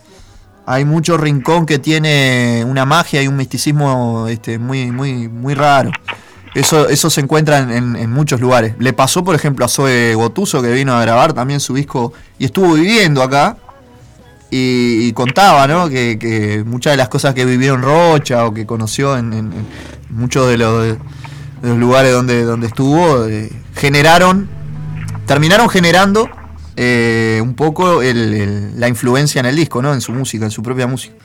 [0.66, 5.92] Hay mucho rincón que tiene una magia y un misticismo este, muy, muy, muy raro.
[6.56, 8.76] Eso, eso se encuentra en, en- en muchos lugares.
[8.80, 12.46] Le pasó, por ejemplo, a Zoe Gotuso, que vino a grabar también su disco y
[12.46, 13.58] estuvo viviendo acá.
[14.52, 15.90] Y, y contaba, ¿no?
[15.90, 19.54] Que, que muchas de las cosas que vivió en Rocha o que conoció en, en-
[20.10, 20.98] muchos de los,
[21.64, 24.48] lugares donde, donde estuvo, eh, generaron,
[25.26, 26.30] terminaron generando
[26.78, 29.94] eh, un poco el- la influencia en el disco, ¿no?
[29.94, 31.16] En su música, en su propia música.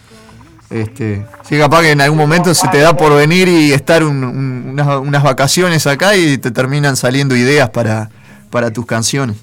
[0.70, 4.24] Este, sí, capaz que en algún momento se te da por venir y estar un-
[4.24, 8.08] un- unas, unas vacaciones acá y te terminan saliendo ideas para,
[8.50, 9.36] para tus canciones.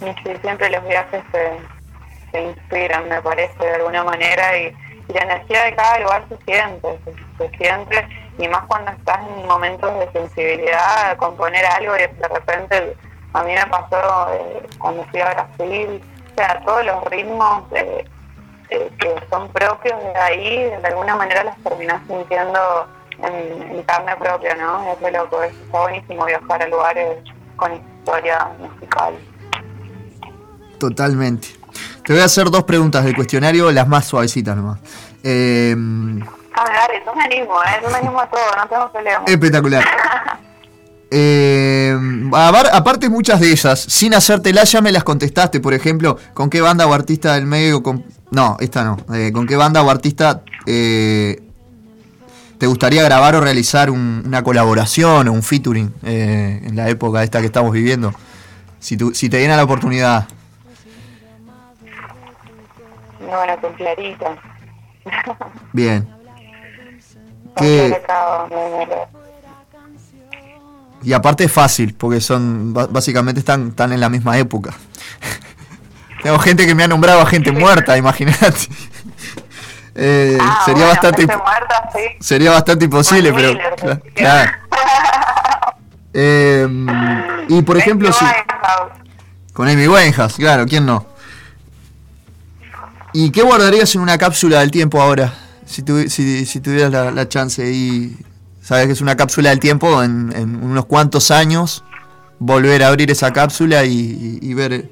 [0.00, 0.06] Sí,
[0.42, 1.73] siempre los viajes se,
[2.34, 4.76] se inspiran, me parece, de alguna manera, y,
[5.08, 8.08] la energía de cada lugar se siente, se, se siente,
[8.38, 12.96] y más cuando estás en momentos de sensibilidad, componer algo y de repente,
[13.34, 18.04] a mí me pasó eh, cuando fui a Brasil, o sea, todos los ritmos eh,
[18.70, 22.88] eh, que son propios de ahí, de alguna manera los terminás sintiendo
[23.22, 24.90] en, carne propia, ¿no?
[24.90, 27.18] Es loco, es, está buenísimo viajar a lugares
[27.56, 29.14] con historia musical.
[30.80, 31.63] Totalmente.
[32.04, 34.78] Te voy a hacer dos preguntas del cuestionario, las más suavecitas nomás.
[35.22, 35.74] Eh,
[36.56, 37.88] Ah, dale, yo me animo, ¿eh?
[37.90, 39.22] Me animo a todo, no tengo problema.
[39.26, 39.84] espectacular.
[41.16, 41.96] Eh,
[42.32, 46.60] apar- aparte muchas de esas, sin hacértelas ya me las contestaste, por ejemplo, ¿con qué
[46.60, 47.84] banda o artista del medio?
[47.84, 48.96] Con, no, esta no.
[49.14, 51.40] Eh, ¿Con qué banda o artista eh,
[52.58, 57.38] te gustaría grabar o realizar un- una colaboración o un featuring en la época esta
[57.40, 58.12] que estamos viviendo?
[58.80, 60.26] Si, tu- si te diera la oportunidad.
[63.30, 64.36] No, bueno, con Clarita.
[65.72, 66.08] Bien.
[67.56, 68.02] ¿Qué-
[68.50, 68.86] me-
[71.02, 74.72] Y aparte es fácil, porque son básicamente están, están en la misma época.
[76.22, 78.68] Tengo gente que me ha nombrado a gente muerta, imagínate.
[79.94, 82.00] Eh, Ah, sería bueno, bastante gente muerta, sí.
[82.20, 83.52] sería bastante imposible, pero
[84.14, 84.50] claro.
[86.12, 86.66] Eh,
[87.48, 88.24] y por ejemplo, si,
[89.52, 91.06] con Amy Winehouse, claro, ¿quién no?
[93.14, 95.32] ¿Y qué guardarías en una cápsula del tiempo ahora?
[95.66, 98.16] Si, tuvi- si, si tuvieras la, la chance y
[98.60, 101.84] sabes que es una cápsula del tiempo en, en unos cuantos años,
[102.38, 104.90] volver a abrir esa cápsula y, y- y ver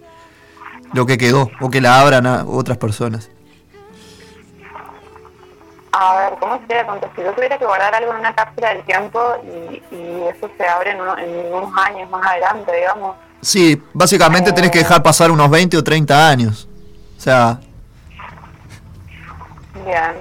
[0.95, 3.29] lo que quedó o que la abran a otras personas.
[5.95, 7.11] A ver, ¿cómo sería contar?
[7.17, 10.65] Si yo tuviera que guardar algo en una cápsula del tiempo y, y eso se
[10.67, 13.17] abre en, uno- en unos años más adelante, digamos.
[13.43, 16.69] Sí, básicamente tenés que dejar pasar unos 20 o 30 años.
[17.19, 17.61] O sea,
[19.85, 20.15] Bien.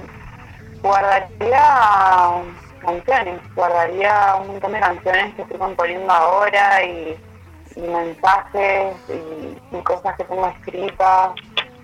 [0.82, 2.42] Guardaría
[2.80, 7.16] canciones, guardaría un montón de canciones que estoy componiendo ahora y,
[7.76, 11.30] mensajes y, cosas que tengo escritas.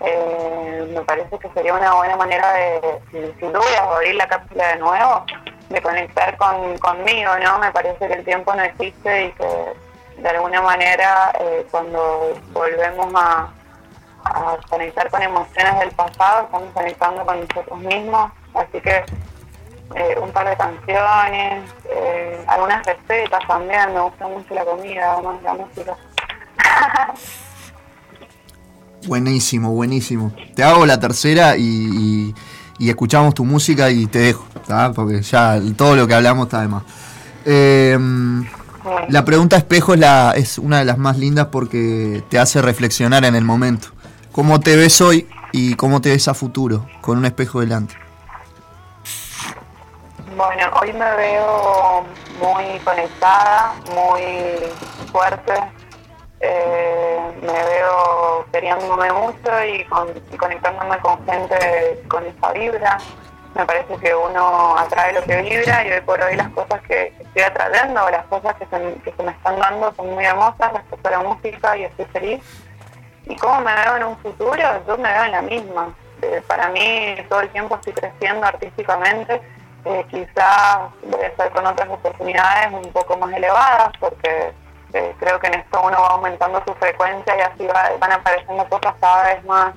[0.00, 3.00] Eh, me parece que sería una buena manera de,
[3.38, 5.24] si, logras abrir la cápsula de nuevo,
[5.68, 7.58] de conectar con, conmigo, ¿no?
[7.58, 13.12] Me parece que el tiempo no existe y que de alguna manera eh, cuando volvemos
[13.14, 13.52] a,
[14.34, 19.04] a conectar con emociones del pasado, estamos conectando con nosotros mismos, así que
[19.94, 25.42] eh, un par de canciones, eh, algunas recetas también, me gusta mucho la comida, más
[25.42, 25.96] la música.
[29.06, 30.32] buenísimo, buenísimo.
[30.54, 32.34] Te hago la tercera y, y-
[32.80, 34.92] y escuchamos tu música y te dejo, ¿tá?
[34.94, 36.84] porque ya todo lo que hablamos está de más.
[37.44, 37.98] Eh,
[39.08, 43.24] la pregunta espejo es, la, es una de las más lindas porque te hace reflexionar
[43.24, 43.88] en el momento.
[44.38, 47.96] ¿Cómo te ves hoy y cómo te ves a futuro con un espejo delante?
[50.36, 52.04] Bueno, hoy me veo
[52.38, 54.60] muy conectada, muy
[55.10, 55.54] fuerte,
[56.38, 59.84] eh, me veo queriéndome mucho y,
[60.32, 62.96] y conectándome con gente con esa vibra.
[63.56, 67.12] Me parece que uno atrae lo que vibra y hoy por hoy las cosas que
[67.18, 71.08] estoy atrayendo las cosas que se, que se me están dando son muy hermosas respecto
[71.08, 72.67] a la música y estoy feliz.
[73.28, 74.56] ¿Y cómo me veo en un futuro?
[74.86, 75.94] Yo me veo en la misma.
[76.22, 79.40] Eh, para mí todo el tiempo estoy creciendo artísticamente.
[79.84, 84.52] Eh, quizás voy a estar con otras oportunidades un poco más elevadas porque
[84.92, 88.68] eh, creo que en esto uno va aumentando su frecuencia y así va- van apareciendo
[88.68, 89.74] cosas cada vez más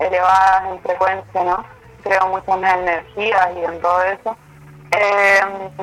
[0.00, 1.64] elevadas en frecuencia, ¿no?
[2.02, 4.36] Creo mucho en energías y en todo eso.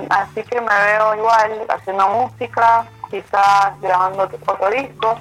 [0.09, 5.17] Así que me veo igual haciendo música, quizás grabando otro disco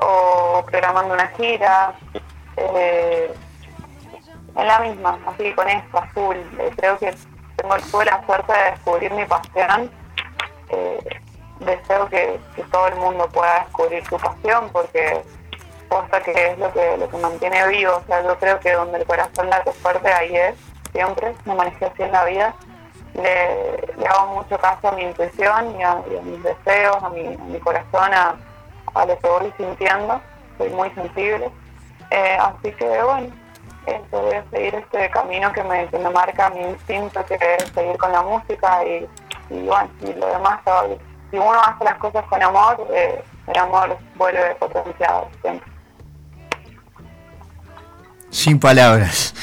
[0.00, 1.94] o programando una gira.
[2.56, 3.32] eh,
[4.58, 6.36] en la misma, así con esto, azul.
[6.58, 7.14] Eh, creo que
[7.56, 9.90] tengo tuve la suerte de descubrir mi pasión.
[10.70, 11.20] Eh,
[11.60, 12.40] deseo que,
[12.70, 15.22] todo el mundo pueda descubrir su pasión porque
[15.88, 17.96] posta que es lo que, lo que mantiene vivo.
[17.96, 20.54] O sea, yo creo que donde el corazón late fuerte, ahí es,
[20.92, 21.34] siempre.
[21.44, 22.54] Me manejé así en la vida.
[23.14, 27.26] Le, hago mucho caso a mi intuición y a, y a mis deseos, a mi,
[27.26, 28.36] a mi corazón, a,
[28.98, 30.20] a lo que voy sintiendo.
[30.58, 31.50] Soy muy sensible.
[32.10, 33.28] Eh, así que bueno,
[33.86, 37.96] eso, voy a seguir este camino que me, que marca mi instinto, que es seguir
[37.98, 39.08] con la música y,
[39.50, 40.60] y bueno, y lo demás,
[41.30, 45.72] si uno hace las cosas con amor, eh, el amor vuelve potenciado siempre.
[48.30, 49.34] Sin palabras.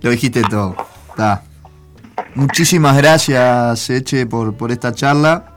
[0.00, 0.76] Lo dijiste todo.
[1.16, 1.42] Ta.
[2.34, 5.53] Muchísimas gracias, Eche, por, por esta charla.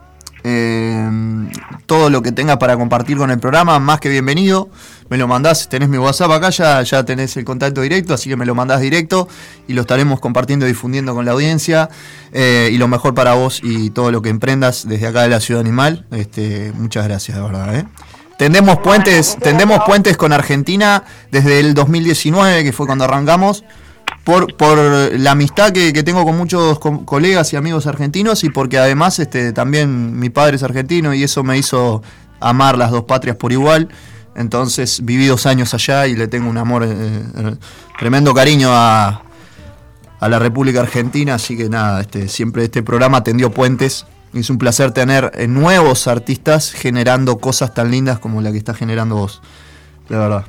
[0.50, 1.50] Eh,
[1.84, 4.70] todo lo que tengas para compartir con el programa, más que bienvenido.
[5.10, 8.36] Me lo mandás, tenés mi WhatsApp acá, ya, ya tenés el contacto directo, así que
[8.36, 9.28] me lo mandás directo
[9.66, 11.90] y lo estaremos compartiendo y difundiendo con la audiencia.
[12.32, 15.40] Eh, y lo mejor para vos y todo lo que emprendas desde acá de la
[15.40, 16.06] Ciudad Animal.
[16.12, 17.76] Este, muchas gracias, de verdad.
[17.76, 17.84] ¿eh?
[18.38, 23.64] Tendemos puentes, tendemos puentes con Argentina desde el 2019, que fue cuando arrancamos
[24.28, 28.50] por, por la amistad que, que tengo con muchos co- colegas y amigos argentinos y
[28.50, 32.02] porque además este, también mi padre es argentino y eso me hizo
[32.38, 33.88] amar las dos patrias por igual.
[34.36, 37.56] Entonces viví dos años allá y le tengo un amor, eh, eh,
[37.98, 39.22] tremendo cariño a,
[40.20, 41.36] a la República Argentina.
[41.36, 44.04] Así que nada, este, siempre este programa tendió puentes.
[44.34, 48.74] Es un placer tener eh, nuevos artistas generando cosas tan lindas como la que está
[48.74, 49.40] generando vos.
[50.10, 50.44] De verdad.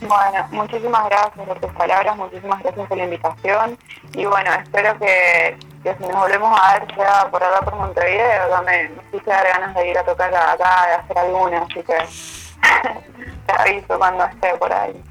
[0.00, 3.78] Bueno, muchísimas gracias por tus palabras, muchísimas gracias por la invitación
[4.12, 8.62] y bueno, espero que, que si nos volvemos a ver sea por acá por Montevideo,
[8.66, 11.96] me, me quise dar ganas de ir a tocar acá, de hacer alguna, así que
[13.46, 15.02] te aviso cuando esté por ahí.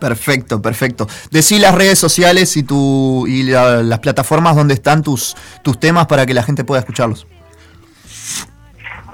[0.00, 1.06] Perfecto, perfecto.
[1.30, 6.06] Decí las redes sociales y tu y la- las plataformas donde están tus, tus temas
[6.08, 7.24] para que la gente pueda escucharlos.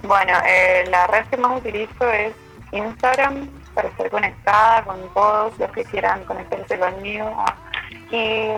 [0.02, 2.32] Bueno, eh, la red que más utilizo es
[2.72, 7.44] Instagram para estar conectada con todos los que quieran conectarse conmigo.
[8.10, 8.48] Y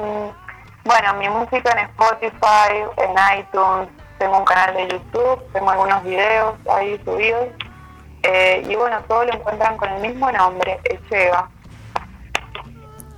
[0.82, 6.54] bueno, mi música en Spotify, en iTunes, tengo un canal de YouTube, tengo algunos videos
[6.74, 7.48] ahí subidos.
[8.22, 11.50] Eh, y bueno, todo lo encuentran con el mismo nombre, Echeva.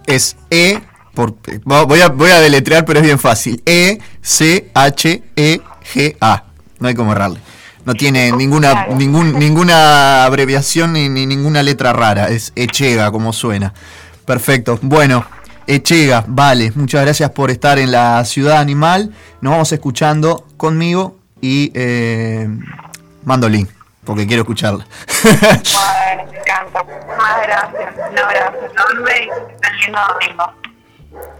[0.05, 0.83] Es E,
[1.15, 1.35] por,
[1.65, 3.63] voy, a, voy a deletrear, pero es bien fácil.
[3.65, 5.61] E, C, H, E,
[5.95, 6.43] G, A.
[6.81, 7.39] No hay como errarle.
[7.85, 8.95] No tiene ninguna, Claro.
[8.95, 12.29] ningún, ninguna abreviación ni, ni ninguna letra rara.
[12.29, 13.75] Es Echega, como suena.
[14.25, 14.79] Perfecto.
[14.83, 15.25] Bueno,
[15.67, 16.73] Echega, vale.
[16.77, 19.13] Muchas gracias por estar en la ciudad animal.
[19.41, 22.49] Nos vamos escuchando conmigo y eh,
[23.25, 23.69] Mandolín,
[24.05, 24.87] porque quiero escucharla.
[25.25, 26.85] Bueno, me encanta.
[26.85, 28.11] Muchas gracias.
[28.11, 30.53] Un abrazo enorme y que tengan lindo domingo.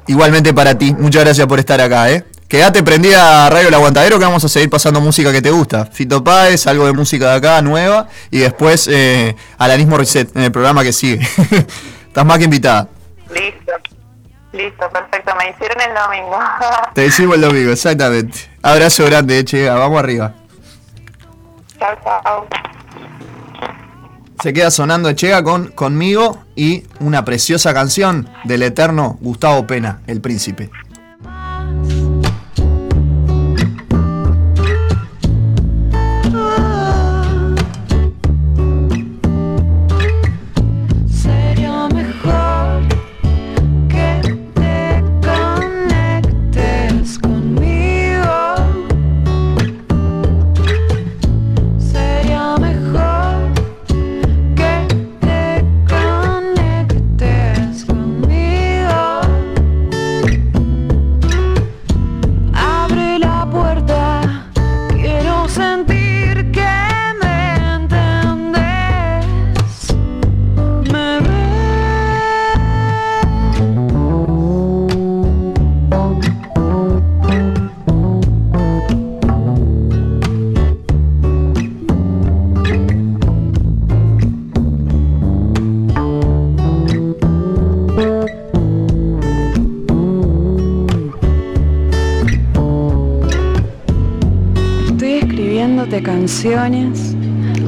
[0.09, 2.25] Igualmente para ti, muchas gracias por estar acá, ¿eh?
[2.53, 5.87] Quédate prendida a Radio El Aguantadero que vamos a seguir pasando música que te gusta.
[5.87, 10.53] Fito Páez, algo de música de acá, nueva, y después eh, Alanismo Reset, en el
[10.53, 11.27] programa que sigue.
[12.09, 12.89] Estás más que invitada.
[13.31, 13.73] Listo.
[14.53, 15.33] Listo, perfecto.
[15.39, 16.39] Me hicieron el domingo.
[16.95, 18.41] Te decimos el domingo, exactamente.
[18.61, 20.35] Abrazo grande, eh, che, vamos arriba.
[21.79, 22.47] chao, chao.
[24.43, 30.21] Se queda sonando Echega con Conmigo y una preciosa canción del eterno Gustavo Pena, El
[30.21, 30.71] Príncipe.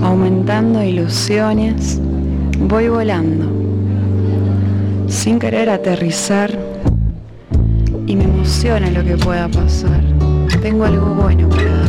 [0.02, 2.00] aumentando ilusiones,
[2.58, 3.46] voy volando,
[5.06, 6.50] sin querer aterrizar
[8.06, 10.02] y me emociona lo que pueda pasar.
[10.60, 11.83] Tengo algo bueno para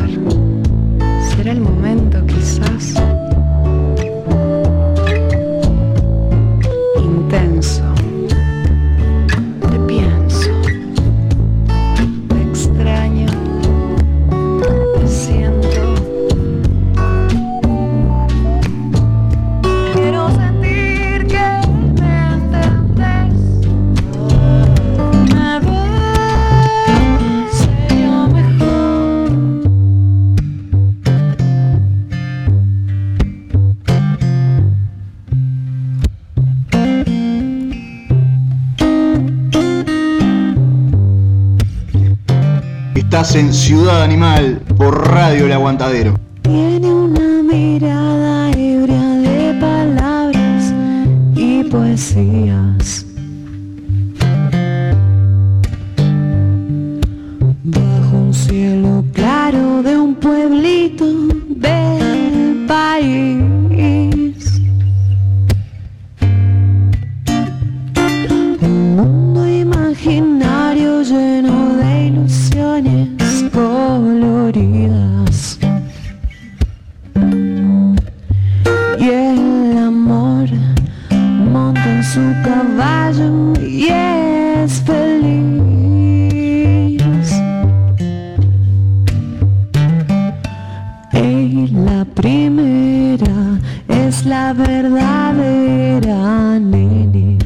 [43.26, 46.13] Estás en Ciudad Animal por Radio El Aguantadero.
[46.43, 50.71] Tiene una mirada ebria de palabras
[51.36, 53.05] y poesías.
[94.46, 97.39] la verdadera nene.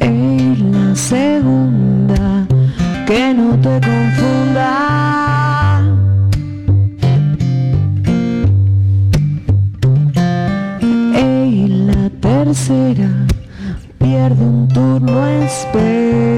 [0.00, 2.44] Es la segunda,
[3.06, 4.70] que no te confunda.
[11.14, 13.10] Es la tercera,
[13.98, 16.37] pierde un turno espera.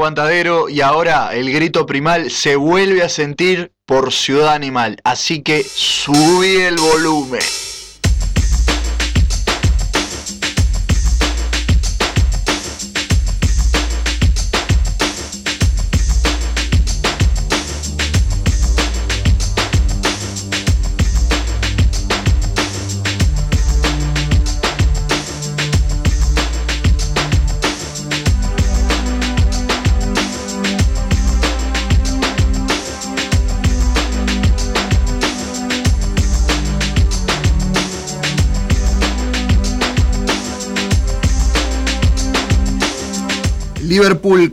[0.00, 4.96] Aguantadero y ahora el grito primal se vuelve a sentir por Ciudad Animal.
[5.04, 7.42] Así que subí el volumen.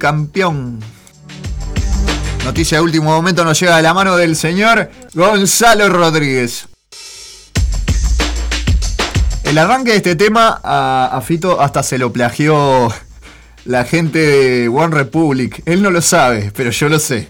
[0.07, 0.79] Campeón.
[2.45, 6.69] Noticia de último momento nos llega de la mano del señor Gonzalo Rodríguez.
[9.43, 12.87] El arranque de este tema a, a Fito hasta se lo plagió
[13.65, 15.61] la gente de One Republic.
[15.65, 17.27] Él no lo sabe, pero yo lo sé.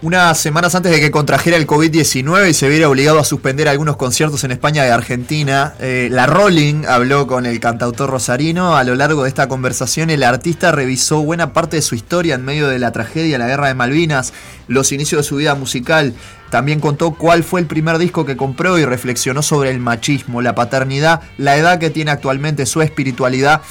[0.00, 3.96] Unas semanas antes de que contrajera el COVID-19 y se viera obligado a suspender algunos
[3.96, 8.76] conciertos en España y Argentina, eh, la Rolling habló con el cantautor rosarino.
[8.76, 12.44] A lo largo de esta conversación, el artista revisó buena parte de su historia en
[12.44, 14.32] medio de la tragedia la guerra de Malvinas,
[14.68, 16.14] los inicios de su vida musical.
[16.48, 20.54] También contó cuál fue el primer disco que compró y reflexionó sobre el machismo, la
[20.54, 23.62] paternidad, la edad que tiene actualmente, su espiritualidad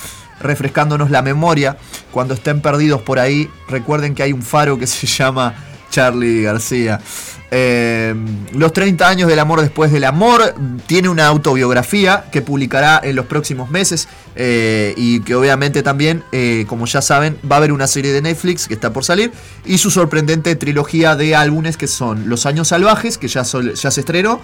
[0.41, 1.78] refrescándonos la memoria.
[2.11, 5.55] Cuando estén perdidos por ahí, recuerden que hay un faro que se llama
[5.98, 7.00] Charlie García.
[7.50, 8.14] Eh,
[8.54, 10.54] los 30 años del amor después del amor
[10.86, 16.66] tiene una autobiografía que publicará en los próximos meses eh, y que obviamente también, eh,
[16.68, 19.32] como ya saben, va a haber una serie de Netflix que está por salir
[19.66, 24.00] y su sorprendente trilogía de álbumes que son Los Años Salvajes, que ya, ya se
[24.00, 24.39] estrenó,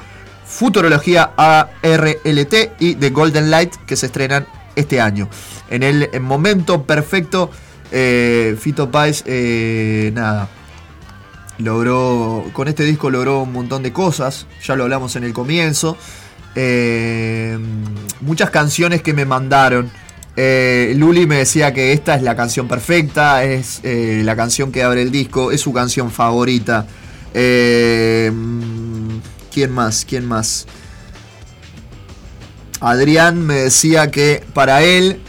[0.47, 5.29] Futurología ARLT y The Golden Light, que se estrenan este año.
[5.69, 7.51] En el momento perfecto,
[7.91, 9.23] Fito Páez,
[10.13, 10.49] nada,
[11.57, 15.97] logró, con este disco logró un montón de cosas, ya lo hablamos en el comienzo.
[16.55, 17.57] Eh,
[18.21, 19.89] muchas canciones que me mandaron.
[20.35, 24.83] Eh, Luli me decía que esta es la canción perfecta, es eh, la canción que
[24.83, 26.87] abre el disco, es su canción favorita.
[27.33, 28.31] ¿Quién
[29.71, 30.05] más?
[30.05, 30.67] ¿Quién más?
[32.79, 35.21] Adrián me decía que para él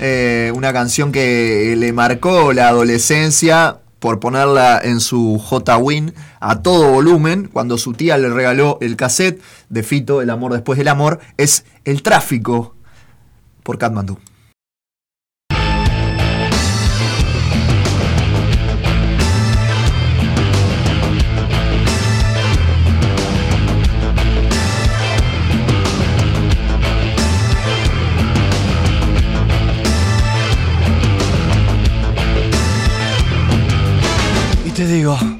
[0.54, 7.48] una canción que le marcó la adolescencia por ponerla en su J-Win a todo volumen,
[7.50, 9.40] cuando su tía le regaló el cassette
[9.70, 12.74] de Fito, El amor después del amor, es El tráfico
[13.62, 14.18] por Katmandú.
[34.94, 35.33] Y te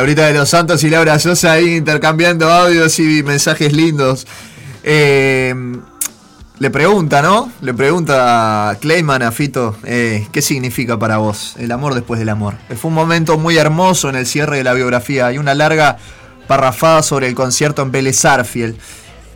[0.00, 4.26] Laurita de los Santos y Laura Sosa ahí intercambiando audios y mensajes lindos.
[4.82, 5.54] Eh,
[6.58, 7.52] le pregunta, ¿no?
[7.60, 12.30] Le pregunta a Clayman a Fito, eh, ¿qué significa para vos el amor después del
[12.30, 12.54] amor?
[12.80, 15.26] Fue un momento muy hermoso en el cierre de la biografía.
[15.26, 15.98] Hay una larga
[16.46, 18.78] parrafada sobre el concierto en Vélez Arfiel.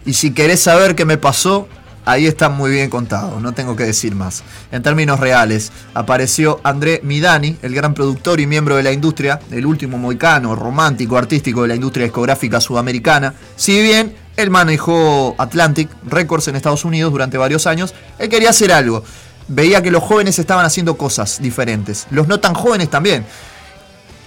[0.07, 1.69] Y si querés saber qué me pasó,
[2.05, 4.43] ahí está muy bien contado, no tengo que decir más.
[4.73, 9.67] En términos reales, apareció André Midani, el gran productor y miembro de la industria, el
[9.67, 13.35] último moicano romántico artístico de la industria discográfica sudamericana.
[13.57, 18.73] Si bien él manejó Atlantic Records en Estados Unidos durante varios años, él quería hacer
[18.73, 19.05] algo.
[19.49, 23.25] Veía que los jóvenes estaban haciendo cosas diferentes, los no tan jóvenes también.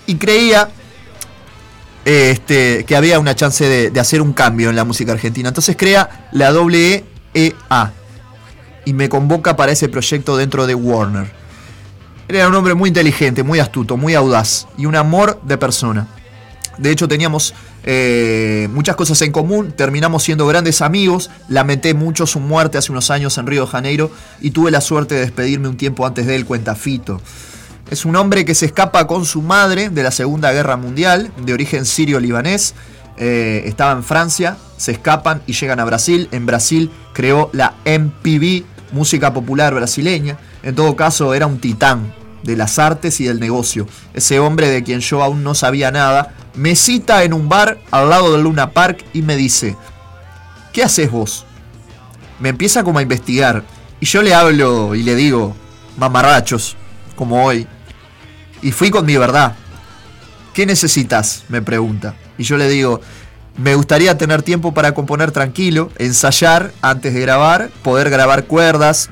[0.06, 0.70] Y creía
[2.08, 5.50] este, que había una chance de, hacer un cambio en la música argentina.
[5.50, 6.52] Entonces crea la
[7.38, 7.94] WEA
[8.86, 11.32] y me convoca para ese proyecto dentro de Warner.
[12.28, 16.08] Era un hombre muy inteligente, muy astuto, muy audaz y un amor de persona.
[16.78, 22.40] De hecho teníamos eh, muchas cosas en común, terminamos siendo grandes amigos, lamenté mucho su
[22.40, 24.12] muerte hace unos años en Río de Janeiro
[24.42, 27.22] y tuve la suerte de despedirme un tiempo antes de él, cuenta Fito.
[27.90, 31.54] Es un hombre que se escapa con su madre de la Segunda Guerra Mundial, de
[31.54, 32.74] origen sirio-libanés.
[33.18, 36.28] Eh, estaba en Francia, se escapan y llegan a Brasil.
[36.32, 40.38] En Brasil creó la MPB, música popular brasileña.
[40.64, 42.14] En todo caso, era un titán
[42.44, 43.88] de las artes y del negocio.
[44.14, 48.10] Ese hombre de quien yo aún no sabía nada me cita en un bar al
[48.10, 49.76] lado del Luna Park y me dice,
[50.74, 51.46] ¿qué haces vos?
[52.40, 53.64] Me empieza como a investigar
[54.00, 55.56] y yo le hablo y le digo,
[55.98, 56.76] mamarrachos,
[57.16, 57.68] como hoy.
[58.62, 59.56] Y fui con mi verdad.
[60.58, 61.44] ¿Qué necesitas?
[61.50, 62.16] me pregunta.
[62.36, 63.00] Y yo le digo,
[63.58, 69.12] me gustaría tener tiempo para componer tranquilo, ensayar antes de grabar, poder grabar cuerdas,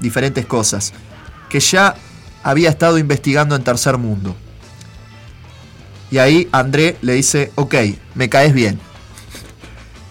[0.00, 0.92] diferentes cosas.
[1.48, 1.94] Que ya
[2.42, 4.36] había estado investigando en Tercer Mundo.
[6.10, 7.76] Y ahí André le dice, ok,
[8.14, 8.78] me caes bien.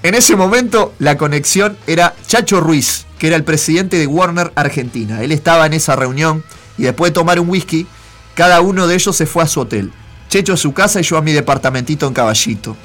[0.02, 5.22] En ese momento la conexión era Chacho Ruiz, que era el presidente de Warner Argentina.
[5.22, 6.43] Él estaba en esa reunión
[6.76, 7.86] y después de tomar un whisky,
[8.34, 9.91] cada uno de ellos se fue a su hotel.
[10.30, 12.78] Checho a su casa y yo a mi departamentito en Caballito,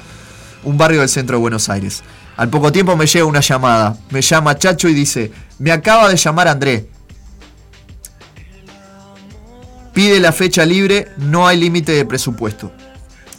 [0.63, 2.03] un barrio del centro de Buenos Aires.
[2.37, 3.95] Al poco tiempo me llega una llamada.
[4.09, 6.89] Me llama Chacho y dice, me acaba de llamar André.
[9.93, 12.71] Pide la fecha libre, no hay límite de presupuesto.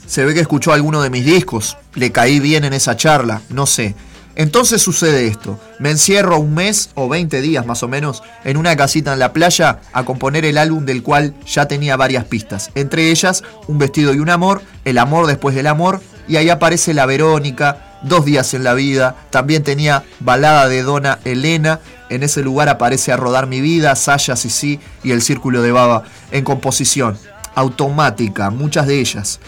[0.07, 3.67] Se ve que escuchó alguno de mis discos, le caí bien en esa charla, no
[3.67, 3.97] sé.
[4.37, 8.77] Entonces sucede esto, me encierro un mes o 20 días más o menos en una
[8.77, 13.11] casita en la playa a componer el álbum del cual ya tenía varias pistas, entre
[13.11, 17.07] ellas Un vestido y un amor, El amor después del amor, y ahí aparece La
[17.07, 21.81] Verónica, Dos días en la vida, también tenía Balada de Dona Elena,
[22.11, 26.05] en ese lugar aparece A rodar mi vida, Saya Sisi y El Círculo de Baba,
[26.31, 27.17] en composición,
[27.55, 29.41] automática, muchas de ellas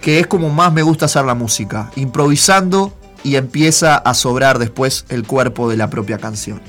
[0.00, 5.04] que es como más me gusta hacer la música, improvisando y empieza a sobrar después
[5.08, 6.60] el cuerpo de la propia canción.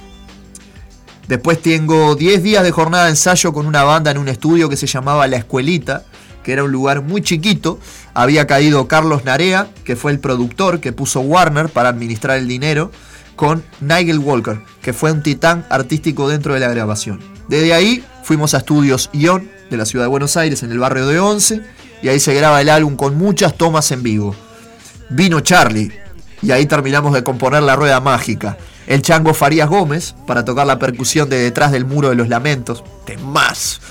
[1.28, 4.76] Después tengo 10 días de jornada de ensayo con una banda en un estudio que
[4.76, 6.04] se llamaba La Escuelita,
[6.44, 7.80] que era un lugar muy chiquito.
[8.14, 12.92] Había caído Carlos Narea, que fue el productor que puso Warner para administrar el dinero,
[13.36, 17.20] con Nigel Walker, que fue un titán artístico dentro de la grabación.
[17.48, 21.08] Desde ahí fuimos a estudios Ion de la ciudad de Buenos Aires, en el barrio
[21.08, 21.62] de Once,
[22.04, 24.36] y ahí se graba el álbum con muchas tomas en vivo.
[25.10, 25.92] Vino Charlie,
[26.42, 28.58] y ahí terminamos de componer La Rueda Mágica.
[28.88, 32.84] El Chango Farías Gómez, para tocar la percusión de Detrás del Muro de los Lamentos,
[33.24, 33.82] más.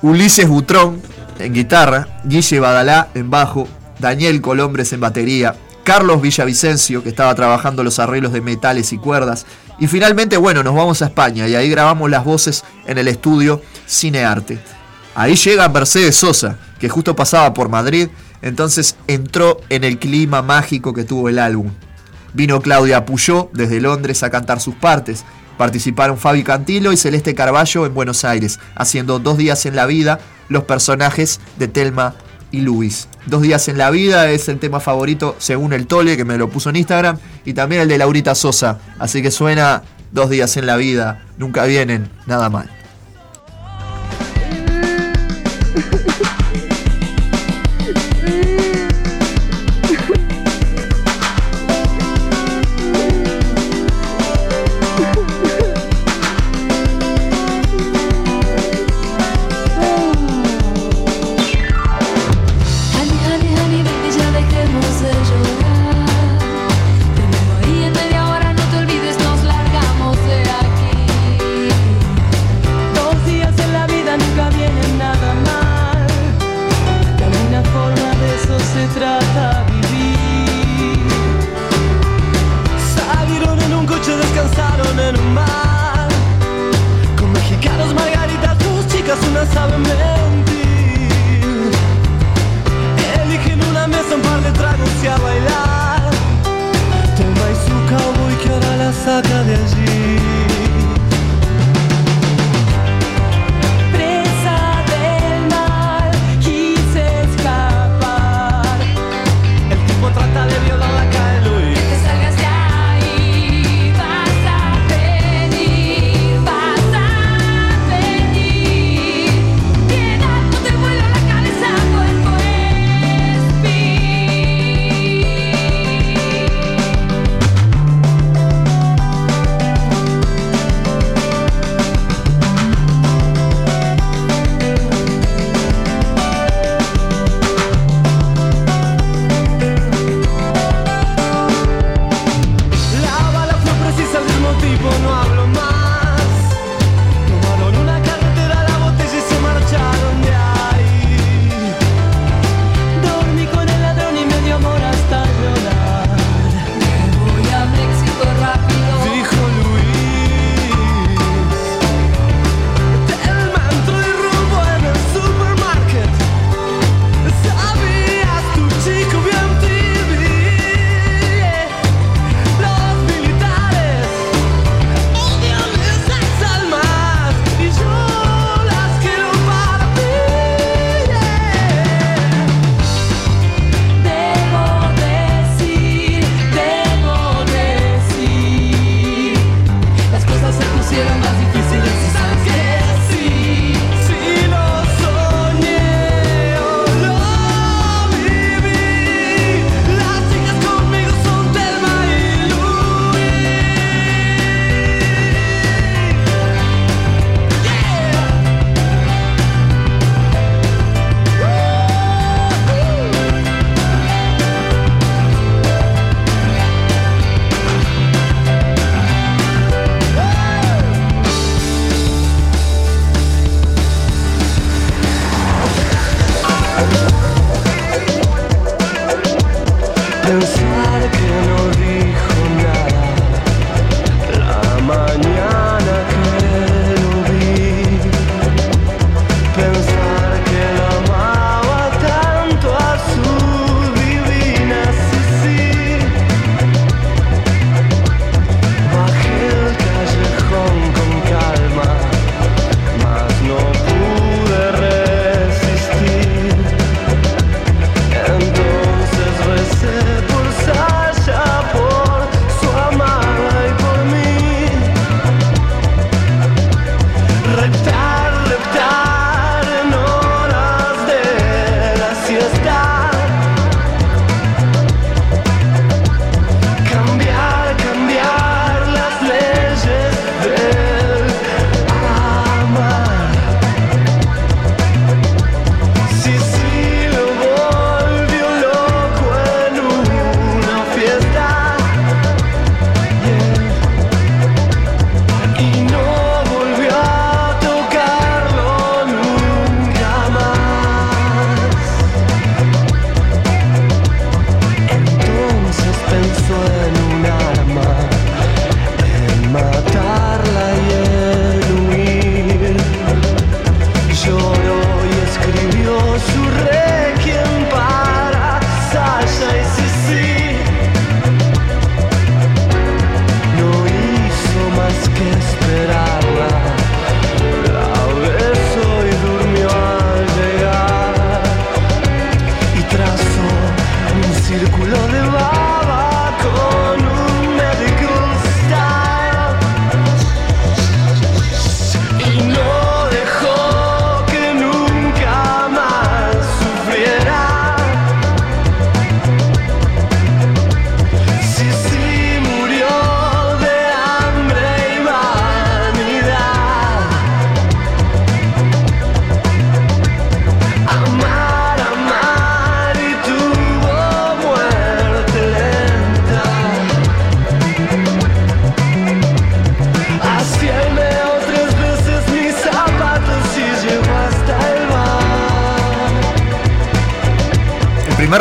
[0.00, 1.00] Ulises Butrón,
[1.38, 3.68] en guitarra, Guille Badalá en bajo,
[3.98, 5.54] Daniel Colombres en batería,
[5.84, 9.46] Carlos Villavicencio, que estaba trabajando los arreglos de metales y cuerdas,
[9.78, 13.62] y finalmente, bueno, nos vamos a España y ahí grabamos las voces en el estudio
[13.88, 14.60] Cinearte.
[15.14, 18.08] Ahí llega Mercedes Sosa, que justo pasaba por Madrid,
[18.42, 21.70] entonces entró en el clima mágico que tuvo el álbum.
[22.34, 25.24] Vino Claudia Puyó desde Londres a cantar sus partes.
[25.58, 30.18] Participaron Fabi Cantilo y Celeste Carballo en Buenos Aires, haciendo dos días en la vida
[30.48, 32.14] los personajes de Telma
[32.50, 33.08] y Luis.
[33.26, 36.50] Dos días en la vida es el tema favorito según el Tole, que me lo
[36.50, 38.78] puso en Instagram, y también el de Laurita Sosa.
[38.98, 42.70] Así que suena dos días en la vida, nunca vienen nada mal.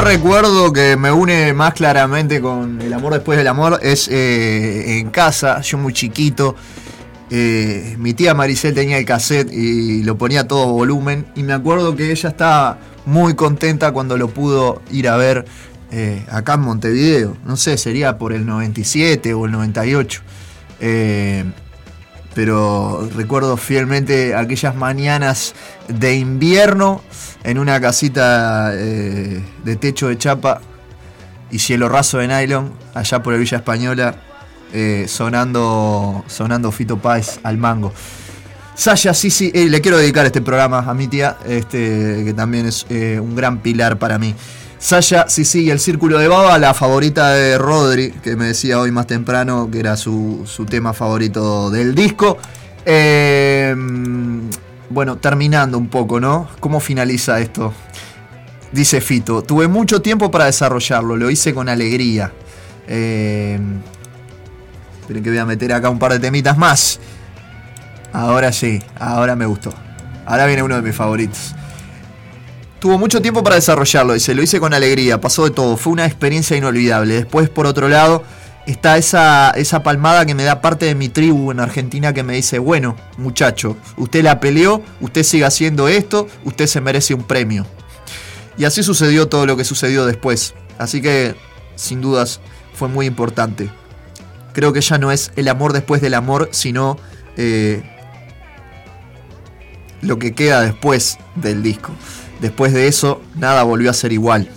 [0.03, 5.09] Recuerdo que me une más claramente con el amor después del amor es eh, en
[5.09, 6.55] casa, yo muy chiquito.
[7.29, 11.25] eh, mi tía Maricel tenía el cassette y lo ponía todo volumen.
[11.35, 15.45] Y me acuerdo que ella estaba muy contenta cuando lo pudo ir a ver
[15.91, 17.37] eh, acá en Montevideo.
[17.45, 20.21] No sé, sería por el 97 o el 98.
[22.33, 25.53] Pero recuerdo fielmente aquellas mañanas
[25.87, 27.01] de invierno
[27.43, 30.61] en una casita eh, de techo de chapa
[31.49, 34.15] y cielo raso de nylon, allá por el Villa Española,
[34.73, 37.93] eh, sonando, sonando Fito Páez al mango.
[38.75, 42.67] Sasha, sí, sí, eh, le quiero dedicar este programa a mi tía, este, que también
[42.67, 44.33] es un gran pilar para mí.
[44.81, 48.91] Sasha, sí, y el Círculo de Baba, la favorita de Rodri, que me decía hoy
[48.91, 52.39] más temprano que era su, su tema favorito del disco.
[52.83, 53.75] Eh,
[54.89, 56.47] bueno, terminando un poco, ¿no?
[56.59, 57.71] ¿Cómo finaliza esto?
[58.71, 62.33] Dice Fito, tuve mucho tiempo para desarrollarlo, lo hice con alegría.
[62.87, 63.59] Eh,
[65.07, 66.99] que voy a meter acá un par de temitas más.
[68.11, 69.71] Ahora sí, ahora me gustó.
[70.25, 71.53] Ahora viene uno de mis favoritos.
[72.81, 76.07] Tuvo mucho tiempo para desarrollarlo, dice, lo hice con alegría, pasó de todo, fue una
[76.07, 77.13] experiencia inolvidable.
[77.13, 78.23] Después, por otro lado,
[78.65, 82.33] está esa, esa palmada que me da parte de mi tribu en Argentina que me
[82.33, 87.67] dice, bueno, muchacho, usted la peleó, usted sigue haciendo esto, usted se merece un premio.
[88.57, 90.55] Y así sucedió todo lo que sucedió después.
[90.79, 91.35] Así que,
[91.75, 92.39] sin dudas,
[92.73, 93.69] fue muy importante.
[94.53, 96.97] Creo que ya no es el amor después del amor, sino
[97.37, 97.83] eh,
[100.01, 101.91] lo que queda después del disco.
[102.41, 104.49] Después de eso, nada volvió a ser igual.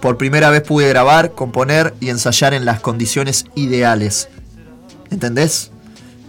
[0.00, 4.28] Por primera vez pude grabar, componer y ensayar en las condiciones ideales.
[5.10, 5.72] ¿Entendés?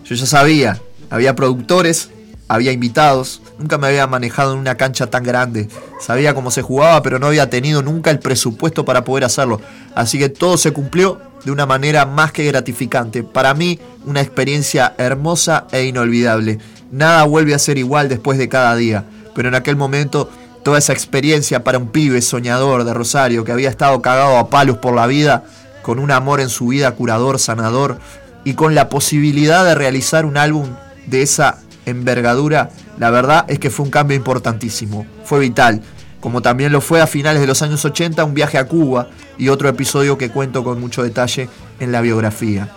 [0.06, 0.82] Yo ya sabía,
[1.12, 2.10] había productores,
[2.48, 5.70] había invitados, nunca me había manejado en una cancha tan grande.
[6.02, 9.62] Sabía cómo se jugaba, pero no había tenido nunca el presupuesto para poder hacerlo.
[9.94, 13.22] Así que todo se cumplió de una manera más que gratificante.
[13.22, 16.58] Para mí, una experiencia hermosa e inolvidable.
[16.92, 19.06] Nada vuelve a ser igual después de cada día.
[19.36, 20.30] Pero en aquel momento,
[20.64, 24.78] toda esa experiencia para un pibe soñador de Rosario que había estado cagado a palos
[24.78, 25.44] por la vida,
[25.82, 28.00] con un amor en su vida curador, sanador,
[28.44, 30.68] y con la posibilidad de realizar un álbum
[31.08, 35.82] de esa envergadura, la verdad es que fue un cambio importantísimo, fue vital.
[36.20, 39.08] como también lo fue a finales de los años 80 un viaje a Cuba
[39.38, 41.48] y otro episodio que cuento con mucho detalle
[41.80, 42.68] en la biografía.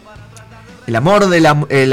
[0.86, 1.28] El amor,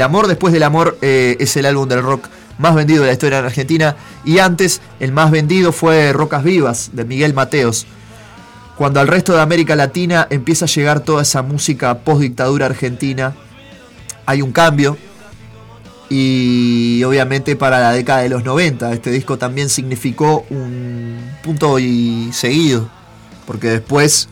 [0.02, 2.28] amor después del amor eh, es el álbum del rock
[2.60, 3.96] más vendido de la historia en Argentina.
[4.24, 7.86] Y antes el más vendido fue Rocas Vivas de Miguel Mateos.
[8.76, 13.34] Cuando al resto de América Latina empieza a llegar toda esa música post dictadura argentina,
[14.26, 14.96] hay un cambio.
[16.08, 22.30] Y obviamente para la década de los 90 este disco también significó un punto y
[22.32, 22.90] seguido.
[23.46, 24.28] Porque después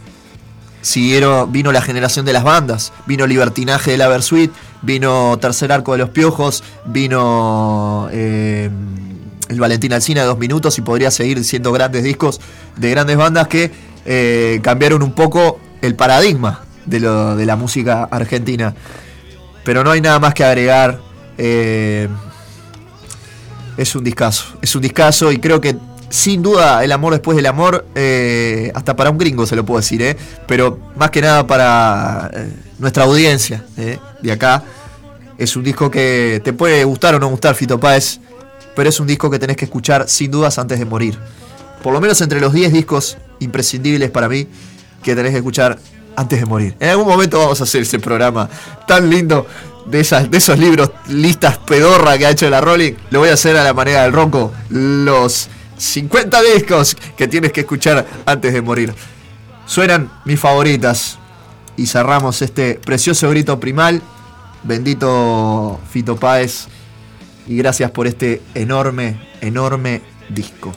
[0.81, 4.53] siguieron vino la generación de las bandas vino libertinaje de la Versuit
[4.83, 8.71] vino tercer arco de los piojos vino eh,
[9.49, 12.41] el Valentín Alcina de dos minutos y podría seguir siendo grandes discos
[12.77, 13.71] de grandes bandas que
[14.07, 18.75] eh, cambiaron un poco el paradigma de, lo- de la música argentina
[19.65, 20.99] pero no hay nada más que agregar.
[21.37, 22.09] eh,
[23.77, 25.77] es un discazo, es un discazo y creo que
[26.11, 27.87] sin duda el amor después del amor,
[28.75, 32.31] hasta para un gringo se lo puedo decir, eh, pero más que nada para
[32.79, 34.63] nuestra audiencia eh, de acá.
[35.37, 38.21] Es un disco que te puede gustar o no gustar, Fito Páez,
[38.75, 41.19] pero es un disco que tenés que escuchar sin dudas antes de morir.
[41.83, 44.49] Por lo menos entre los 10 discos imprescindibles para mí
[45.03, 45.79] que tenés que escuchar
[46.17, 46.77] antes de morir.
[46.81, 48.49] En algún momento vamos a hacer ese programa
[48.87, 49.47] tan lindo
[49.87, 52.95] de, esas, de esos libros, listas pedorra que ha hecho la Rolling.
[53.11, 54.53] Lo voy a hacer a la manera del ronco.
[54.71, 58.95] Los 50 discos que tienes que escuchar antes de morir.
[59.67, 61.18] Suenan mis favoritas.
[61.79, 64.03] Y cerramos este precioso grito primal.
[64.65, 66.67] Bendito Fito Páez.
[67.47, 70.75] Y gracias por este enorme, enorme disco.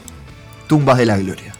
[0.68, 1.52] Tumbas de la Gloria.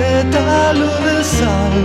[0.00, 1.76] Pétalo de sal,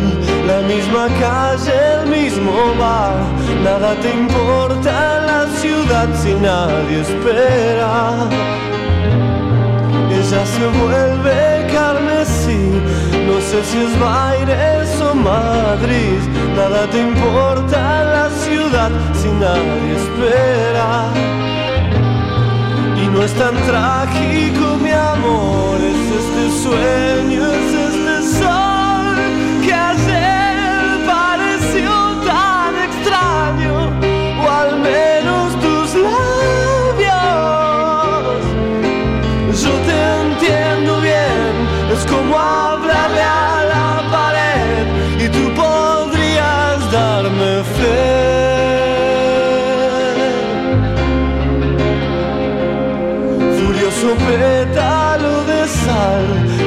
[0.49, 3.17] la misma calle, el mismo bar,
[3.63, 4.95] nada te importa
[5.31, 7.93] la ciudad si nadie espera.
[10.17, 11.39] Ella se vuelve
[11.77, 12.63] carmesí,
[13.27, 16.21] no sé si es Baires o Madrid,
[16.59, 17.79] nada te importa
[18.15, 20.89] la ciudad si nadie espera.
[23.03, 27.74] Y no es tan trágico, mi amor, es este sueño, es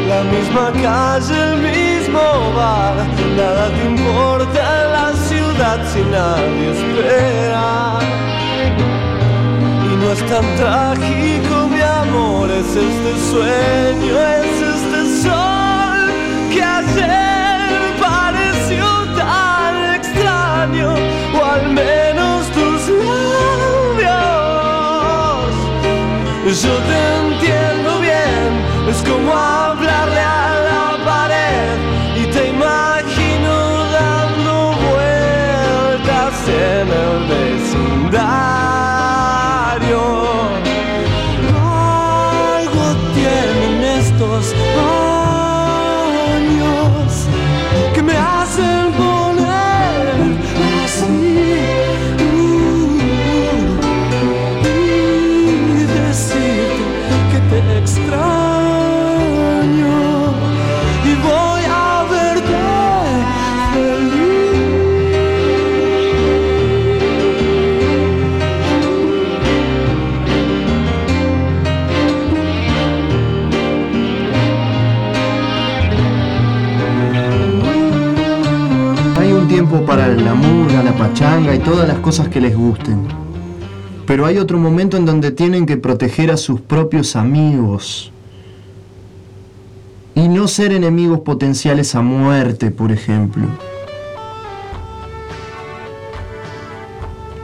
[0.08, 2.24] la misma calle, el mismo
[2.56, 2.96] bar,
[3.36, 7.68] nada te importa en la ciudad si nadie espera.
[9.86, 16.00] Y no es tan trágico, mi amor, es este sueño, es este sol
[16.52, 17.58] que ayer
[18.00, 18.86] pareció
[19.16, 20.88] tan extraño,
[21.38, 24.18] o al menos tus labios.
[26.62, 27.87] Yo te entiendo
[28.88, 30.47] es como hablarle a
[80.98, 83.06] pachanga y todas las cosas que les gusten.
[84.06, 88.10] Pero hay otro momento en donde tienen que proteger a sus propios amigos.
[90.14, 93.46] Y no ser enemigos potenciales a muerte, por ejemplo.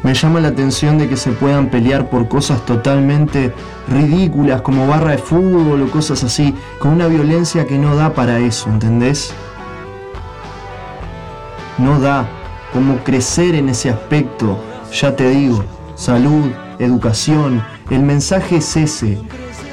[0.02, 3.52] Me llama la atención de que se puedan pelear por cosas totalmente
[3.88, 8.40] ridículas como barra de fútbol o cosas así, con una violencia que no da para
[8.40, 9.32] eso, ¿entendés?
[11.78, 12.28] No da
[12.74, 14.58] como crecer en ese aspecto,
[14.92, 15.64] ya te digo,
[15.94, 19.16] salud, educación, el mensaje es ese,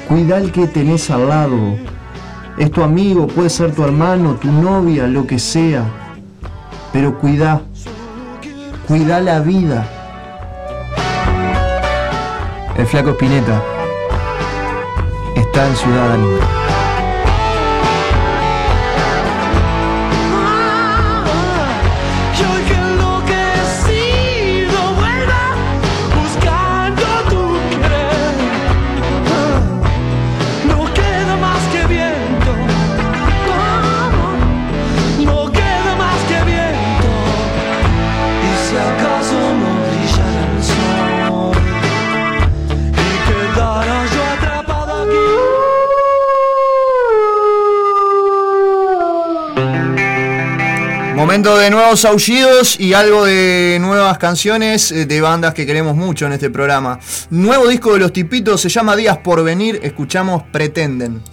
[0.08, 1.76] cuida al que tenés al lado,
[2.56, 5.82] es tu amigo, puede ser tu hermano, tu novia, lo que sea,
[6.92, 7.62] pero cuida,
[8.86, 9.84] cuida la vida.
[12.78, 13.60] El flaco Spinetta
[15.34, 16.61] está en Ciudad Animal.
[51.42, 56.32] De nuevos aullidos y algo de nuevas canciones eh, de bandas que queremos mucho en
[56.34, 57.00] este programa.
[57.30, 61.31] Nuevo disco de los tipitos se llama Días por Venir, escuchamos Pretenden.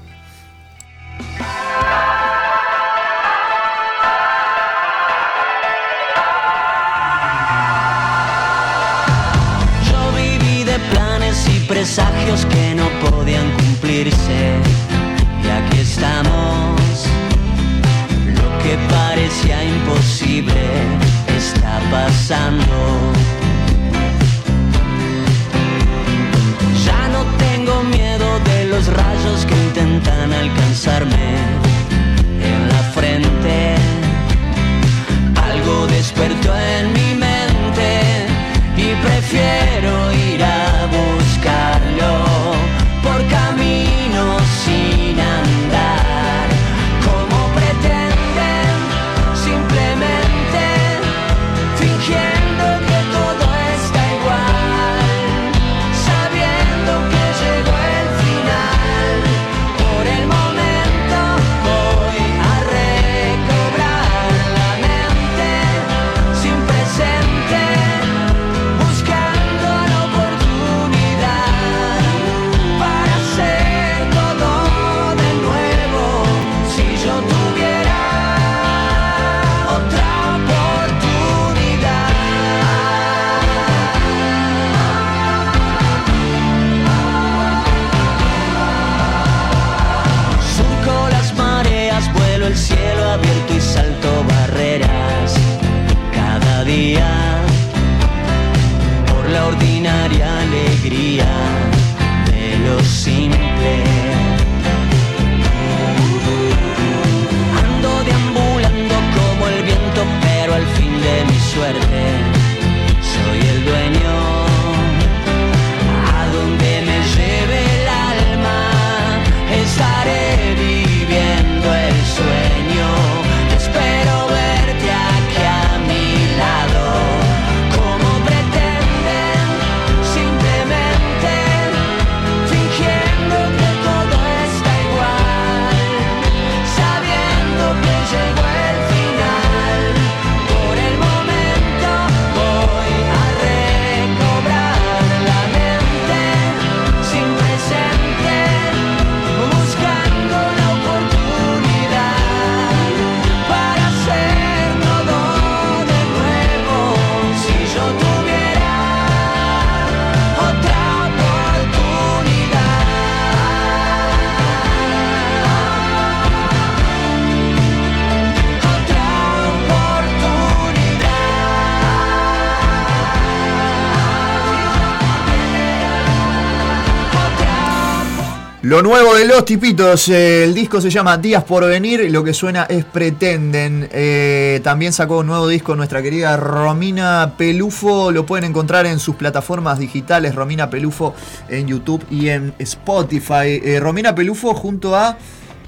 [178.69, 182.23] Lo nuevo de los tipitos, eh, el disco se llama Días por Venir y lo
[182.23, 183.89] que suena es Pretenden.
[183.91, 189.15] Eh, también sacó un nuevo disco nuestra querida Romina Pelufo, lo pueden encontrar en sus
[189.15, 191.15] plataformas digitales, Romina Pelufo
[191.47, 193.59] en YouTube y en Spotify.
[193.63, 195.17] Eh, Romina Pelufo junto a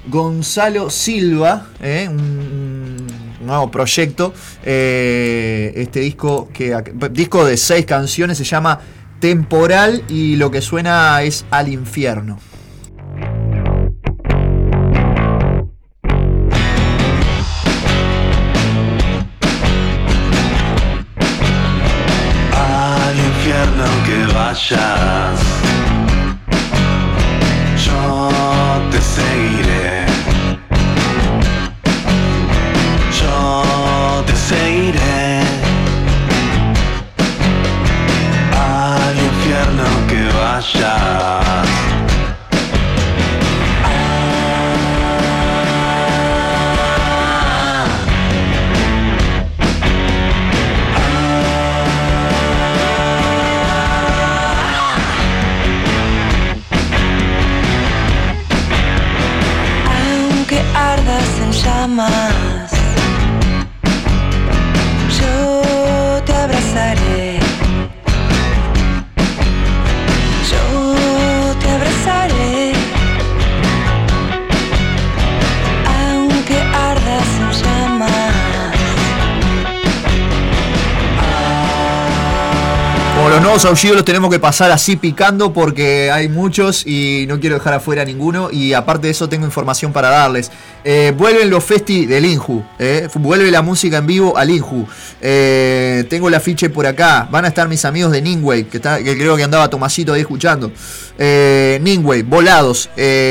[0.06, 3.08] Gonzalo Silva, un,
[3.40, 4.32] nuevo proyecto.
[4.62, 6.80] Este disco, que,
[7.10, 8.78] disco de seis canciones se llama
[9.18, 12.38] Temporal y lo que suena es Al Infierno.
[24.54, 25.71] Que vayas.
[83.52, 87.74] Nuevos aullidos los tenemos que pasar así picando porque hay muchos y no quiero dejar
[87.74, 88.48] afuera ninguno.
[88.50, 90.50] Y aparte de eso tengo información para darles.
[90.84, 92.62] Eh, vuelven los festi del Inju.
[92.78, 94.86] eh, vuelve la música en vivo al Inju.
[95.20, 97.28] Eh, tengo el afiche por acá.
[97.30, 100.72] Van a estar mis amigos de Ningway, que, creo que andaba Tomasito ahí escuchando.
[101.18, 102.88] Ningway, Volados,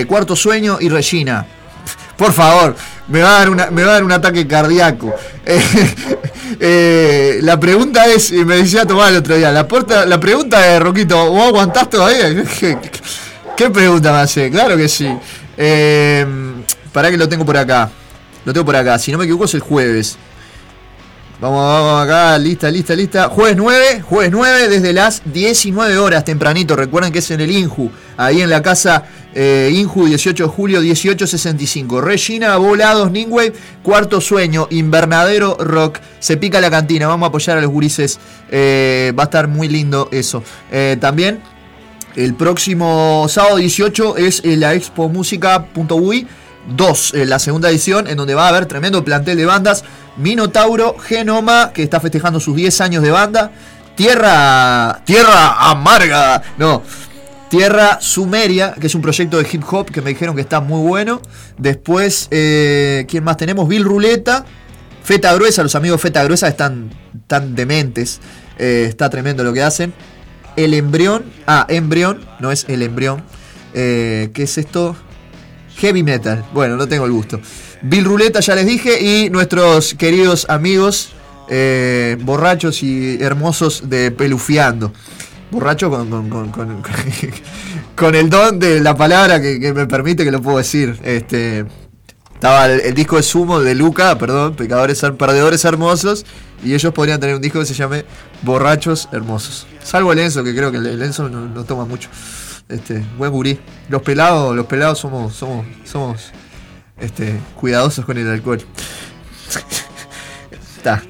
[0.08, 1.48] Cuarto Sueño y Regina.
[2.16, 2.76] Por favor,
[3.08, 5.16] me va a dar, una- me va a dar un ataque cardíaco.
[6.60, 10.60] Eh, la pregunta es, y me decía Tomás el otro día, la, puerta, la pregunta
[10.60, 12.44] de Roquito, ¿vos aguantás todavía?
[12.60, 12.78] ¿Qué,
[13.56, 14.50] qué pregunta me hace?
[14.50, 15.08] Claro que sí.
[15.58, 16.26] Eh,
[16.92, 17.90] para que lo tengo por acá.
[18.46, 18.98] Lo tengo por acá.
[18.98, 20.18] Si no me equivoco es el jueves.
[21.42, 23.28] Vamos, vamos acá, lista, lista, lista.
[23.28, 26.76] Jueves 9, jueves 9 desde las 19 horas tempranito.
[26.76, 30.82] Recuerden que es en el Inju, ahí en la casa eh, Inju, 18 de julio,
[30.82, 32.00] 1865.
[32.00, 35.98] Regina, Volados, Ningway, Cuarto Sueño, Invernadero Rock.
[36.20, 38.20] Se pica la cantina, vamos a apoyar a los gurises.
[38.52, 40.44] Eh, va a estar muy lindo eso.
[40.72, 41.42] Eh, también
[42.16, 46.28] el próximo sábado 18 es eh, la Expo Música.ui
[46.68, 49.84] 2, eh, la segunda edición, en donde va a haber tremendo plantel de bandas.
[50.18, 53.52] Minotauro, Genoma, que está festejando sus 10 años de banda.
[53.96, 55.02] Tierra.
[55.06, 56.42] Tierra Amarga.
[56.58, 56.84] No.
[57.50, 60.88] Tierra Sumeria, que es un proyecto de hip hop que me dijeron que está muy
[60.88, 61.22] bueno.
[61.58, 63.68] Después, eh, ¿quién más tenemos?
[63.68, 64.46] Bill Ruleta.
[65.04, 66.92] Feta Gruesa, los amigos Feta Gruesa están
[67.28, 68.22] tan dementes.
[68.58, 69.94] Eh, está tremendo lo que hacen.
[70.56, 71.26] El embrión.
[71.46, 73.24] Ah, embrión, no es el embrión.
[73.74, 74.96] Eh, ¿Qué es esto?
[75.78, 76.46] Heavy metal.
[76.54, 77.42] Bueno, no tengo el gusto.
[77.82, 79.02] Bill Ruleta, ya les dije.
[79.02, 81.14] Y nuestros queridos amigos
[81.50, 84.94] eh, borrachos y hermosos de Pelufiando.
[85.52, 86.82] Borracho con, con, con-
[87.96, 90.98] con- el don de la palabra que, me permite que lo puedo decir.
[91.04, 91.66] Este.
[92.34, 96.26] Estaba el, disco de Sumo de Luca, perdón, Pecadores, Perdedores Hermosos,
[96.64, 98.04] y ellos podrían tener un disco que se llame
[98.42, 99.68] Borrachos Hermosos.
[99.84, 102.10] Salvo el Enzo, que creo que el Enzo no, no toma mucho.
[102.68, 103.60] Este, buen gurí.
[103.90, 106.32] Los pelados, los pelados somos, somos, somos
[107.02, 108.62] este, cuidadosos con el alcohol.
[110.78, 111.04] Está.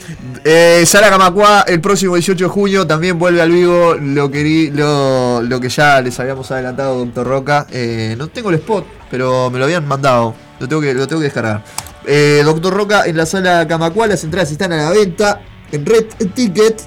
[0.43, 6.01] Eh, Sara Camacua, el próximo 18 de junio también vuelve al vivo lo que, ya
[6.01, 7.67] les habíamos adelantado, Doctor Roca.
[7.71, 10.35] Eh, no tengo el spot, pero me lo habían mandado.
[10.59, 11.63] Lo tengo que, lo tengo que descargar.
[12.05, 15.41] Eh, Doctor Roca en la sala Camacua, las entradas están a la venta
[15.71, 16.81] en Red Ticket.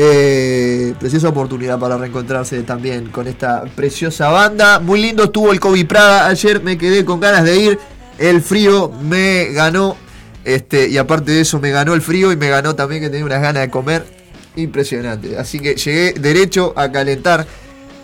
[0.00, 4.78] Eh, preciosa oportunidad para reencontrarse también con esta preciosa banda.
[4.78, 6.28] Muy lindo estuvo el Kobe Prada.
[6.28, 7.78] Ayer me quedé con ganas de ir.
[8.16, 9.96] El frío me ganó.
[10.44, 13.26] Este, y aparte de eso, me ganó el frío y me ganó también que tenía
[13.26, 14.04] unas ganas de comer.
[14.54, 15.36] Impresionante.
[15.36, 17.44] Así que llegué derecho a calentar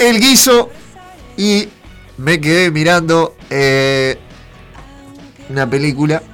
[0.00, 0.70] el guiso
[1.36, 1.68] y
[2.18, 4.18] me quedé mirando eh,
[5.48, 6.24] una película.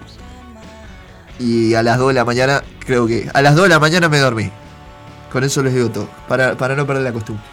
[1.39, 4.09] Y a las 2 de la mañana, creo que a las 2 de la mañana
[4.09, 4.51] me dormí.
[5.31, 7.45] Con eso les digo todo, para, para no perder la costumbre.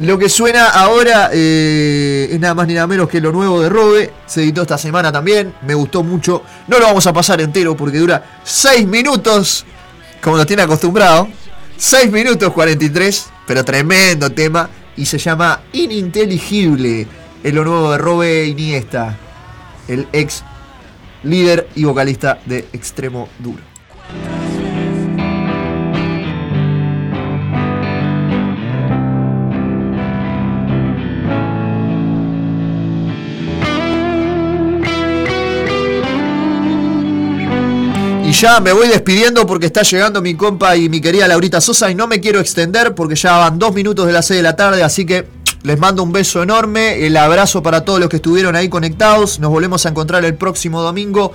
[0.00, 3.68] Lo que suena ahora eh, es nada más ni nada menos que lo nuevo de
[3.68, 4.12] Robe.
[4.26, 5.54] Se editó esta semana también.
[5.64, 6.42] Me gustó mucho.
[6.66, 9.64] No lo vamos a pasar entero porque dura 6 minutos.
[10.20, 11.28] Como lo tiene acostumbrado.
[11.76, 13.26] 6 minutos 43.
[13.46, 14.68] Pero tremendo tema.
[14.96, 17.06] Y se llama Ininteligible.
[17.44, 19.16] Es lo nuevo de Robe Iniesta.
[19.86, 20.42] El ex
[21.22, 23.62] líder y vocalista de Extremo Duro.
[38.34, 41.94] Ya me voy despidiendo porque está llegando mi compa y mi querida Laurita Sosa y
[41.94, 44.82] no me quiero extender porque ya van dos minutos de las 6 de la tarde,
[44.82, 45.26] así que
[45.62, 49.50] les mando un beso enorme, el abrazo para todos los que estuvieron ahí conectados, nos
[49.50, 51.32] volvemos a encontrar el próximo domingo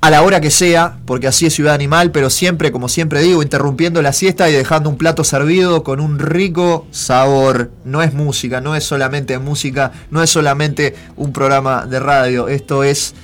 [0.00, 3.42] a la hora que sea, porque así es Ciudad Animal, pero siempre, como siempre digo,
[3.42, 7.70] interrumpiendo la siesta y dejando un plato servido con un rico sabor.
[7.84, 12.84] No es música, no es solamente música, no es solamente un programa de radio, esto
[12.84, 13.14] es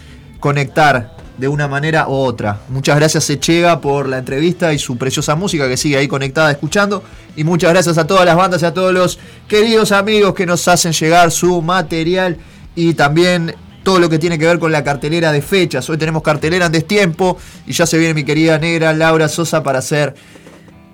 [0.40, 2.60] conectar de una manera u otra.
[2.68, 7.02] Muchas gracias Echega por la entrevista y su preciosa música que sigue ahí conectada escuchando.
[7.36, 10.66] Y muchas gracias a todas las bandas y a todos los queridos amigos que nos
[10.68, 12.38] hacen llegar su material
[12.74, 15.88] y también todo lo que tiene que ver con la cartelera de fechas.
[15.90, 19.80] Hoy tenemos cartelera en Destiempo y ya se viene mi querida negra Laura Sosa para
[19.80, 20.14] hacer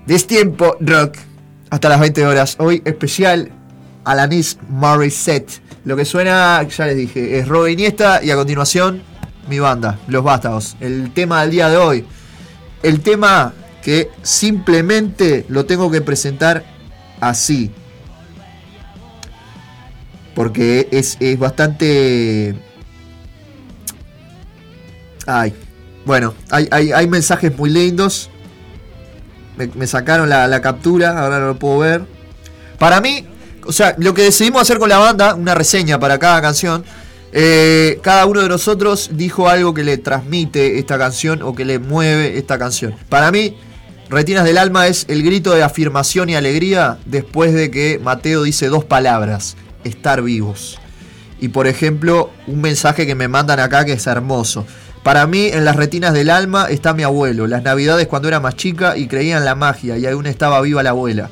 [0.07, 1.17] Destiempo Rock
[1.71, 2.57] hasta las 20 horas.
[2.59, 3.51] Hoy especial
[4.05, 5.63] Alanis Morissette.
[5.85, 9.03] Lo que suena, ya les dije, es Rob Iniesta y a continuación
[9.49, 10.77] mi banda, Los Vástagos.
[10.81, 12.05] El tema del día de hoy.
[12.83, 13.53] El tema
[13.83, 16.65] que simplemente lo tengo que presentar
[17.21, 17.71] así.
[20.35, 22.55] Porque es, es bastante...
[25.27, 25.55] Ay.
[26.05, 28.29] Bueno, hay, hay- mensajes muy lindos.
[29.57, 32.05] Me, me sacaron la, la captura, ahora no lo puedo ver.
[32.79, 33.27] Para mí,
[33.65, 36.85] o sea, lo que decidimos hacer con la banda, una reseña para cada canción.
[37.33, 41.79] Eh, cada uno de nosotros dijo algo que le transmite esta canción o que le
[41.79, 42.95] mueve esta canción.
[43.09, 43.57] Para mí,
[44.11, 48.69] Retinas del Alma es el grito de afirmación y alegría después de que Mateo dice
[48.69, 50.79] dos palabras, estar vivos.
[51.41, 54.67] Y por ejemplo, un mensaje que me mandan acá que es hermoso.
[55.03, 57.47] Para mí, en las retinas del alma está mi abuelo.
[57.47, 60.83] Las navidades cuando era más chica y creía en la magia y aún estaba viva
[60.83, 61.31] la abuela.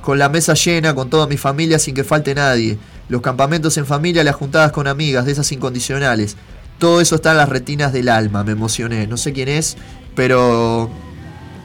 [0.00, 2.78] Con la mesa llena, con toda mi familia sin que falte nadie.
[3.08, 6.36] Los campamentos en familia, las juntadas con amigas, de esas incondicionales.
[6.78, 9.06] Todo eso está en las retinas del alma, me emocioné.
[9.06, 9.76] No sé quién es,
[10.14, 10.90] pero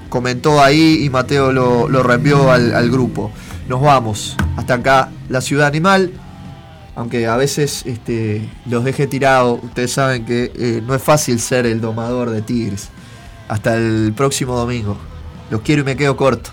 [0.10, 3.32] comentó ahí y Mateo lo, lo reenvió al, grupo.
[3.68, 4.36] Nos vamos.
[4.58, 6.12] Hasta acá, la ciudad animal.
[6.96, 11.66] Aunque a veces este, los deje tirados, ustedes saben que eh, no es fácil ser
[11.66, 12.90] el domador de tigres.
[13.48, 14.98] Hasta el próximo domingo.
[15.50, 16.52] Los quiero y me quedo corto.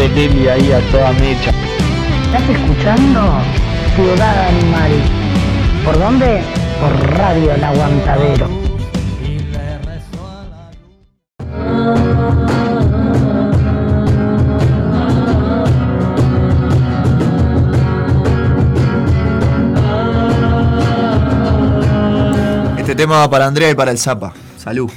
[0.00, 1.50] Grande Lili ahí a toda mecha.
[2.24, 3.20] ¿Estás escuchando
[3.94, 4.90] Ciudad Animal?
[5.84, 6.42] ¿Por dónde?
[6.80, 8.48] Por Radio El Aguantadero.
[22.78, 24.32] Este tema va para Andrea y para el Zapa.
[24.56, 24.90] Salud.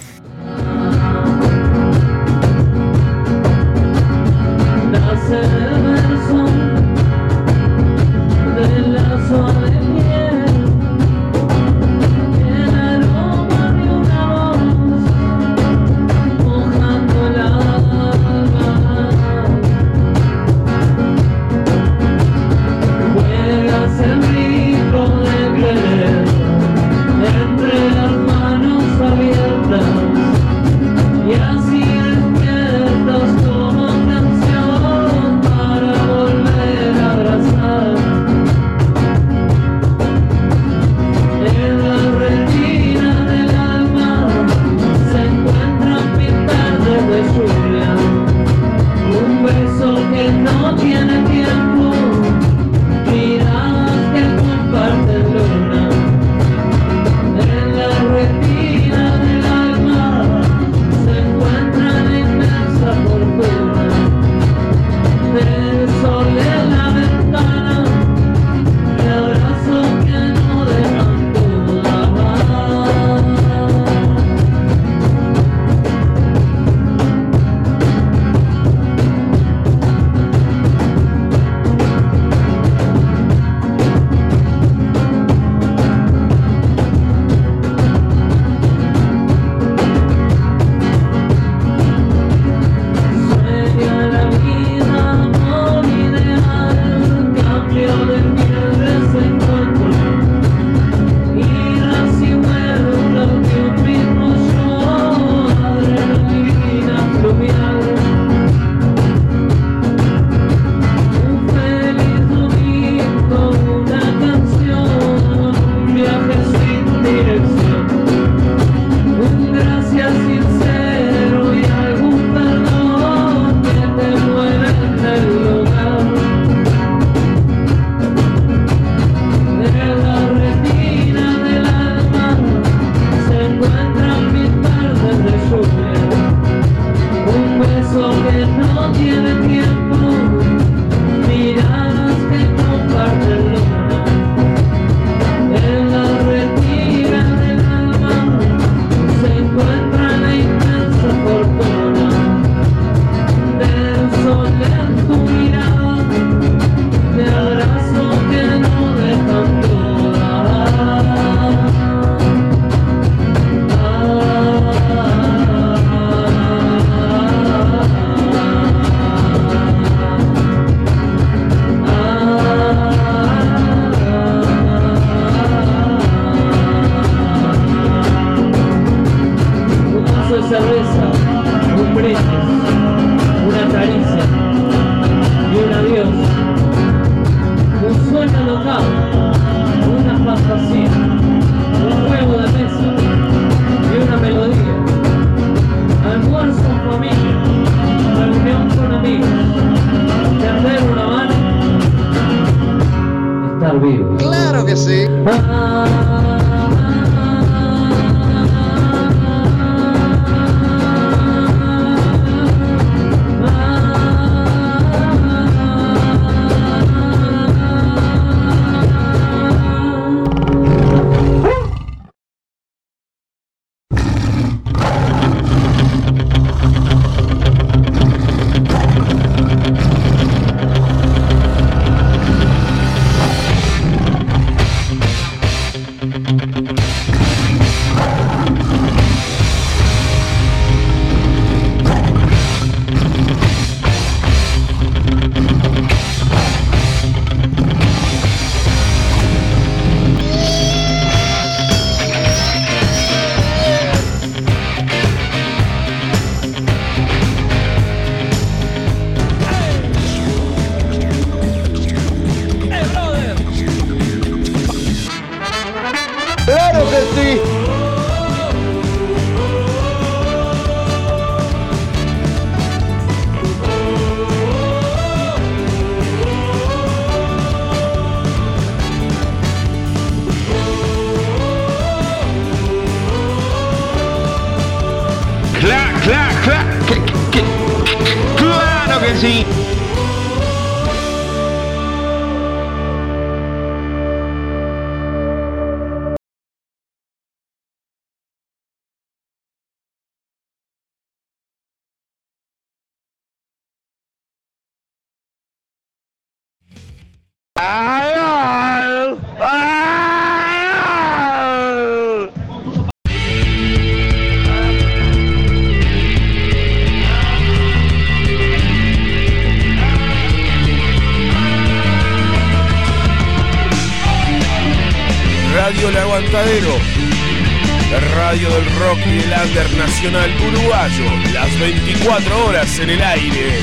[332.80, 333.63] En el aire.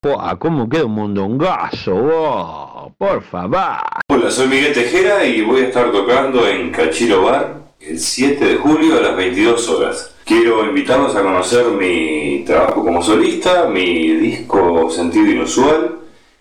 [0.00, 2.94] Buah, ¿Cómo queda un mondongazo?
[2.96, 3.80] Por favor.
[4.08, 8.56] Hola, soy Miguel Tejera y voy a estar tocando en Cachiro Bar el 7 de
[8.58, 10.14] julio a las 22 horas.
[10.24, 15.96] Quiero invitarlos a conocer mi trabajo como solista, mi disco Sentido Inusual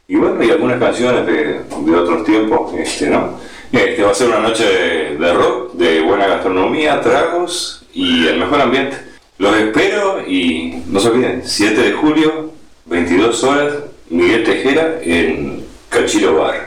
[0.07, 3.39] y bueno, y algunas canciones de, de otros tiempos, este, ¿no?
[3.71, 8.37] Este va a ser una noche de, de rock, de buena gastronomía, tragos y el
[8.37, 8.97] mejor ambiente.
[9.39, 12.56] Los espero y no se olviden, 7 de julio,
[12.87, 13.73] 22 horas,
[14.09, 16.66] Miguel Tejera en Cachiro Bar.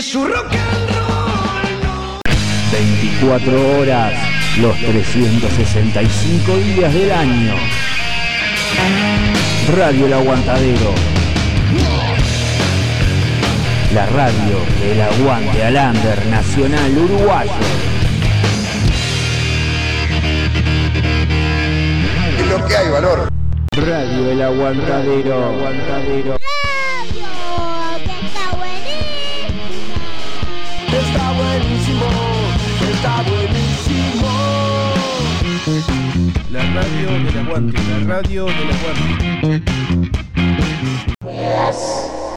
[0.00, 2.20] Su rock and roll
[2.72, 4.14] 24 horas,
[4.58, 7.54] los 365 días del año.
[9.76, 10.94] Radio El Aguantadero.
[13.92, 17.52] La radio del aguante al under nacional uruguayo.
[22.38, 23.28] Es lo que hay, valor.
[23.76, 25.44] Radio El Aguantadero.
[25.44, 26.39] Aguantadero.
[36.74, 39.62] Radio del aguante, la radio del aguante.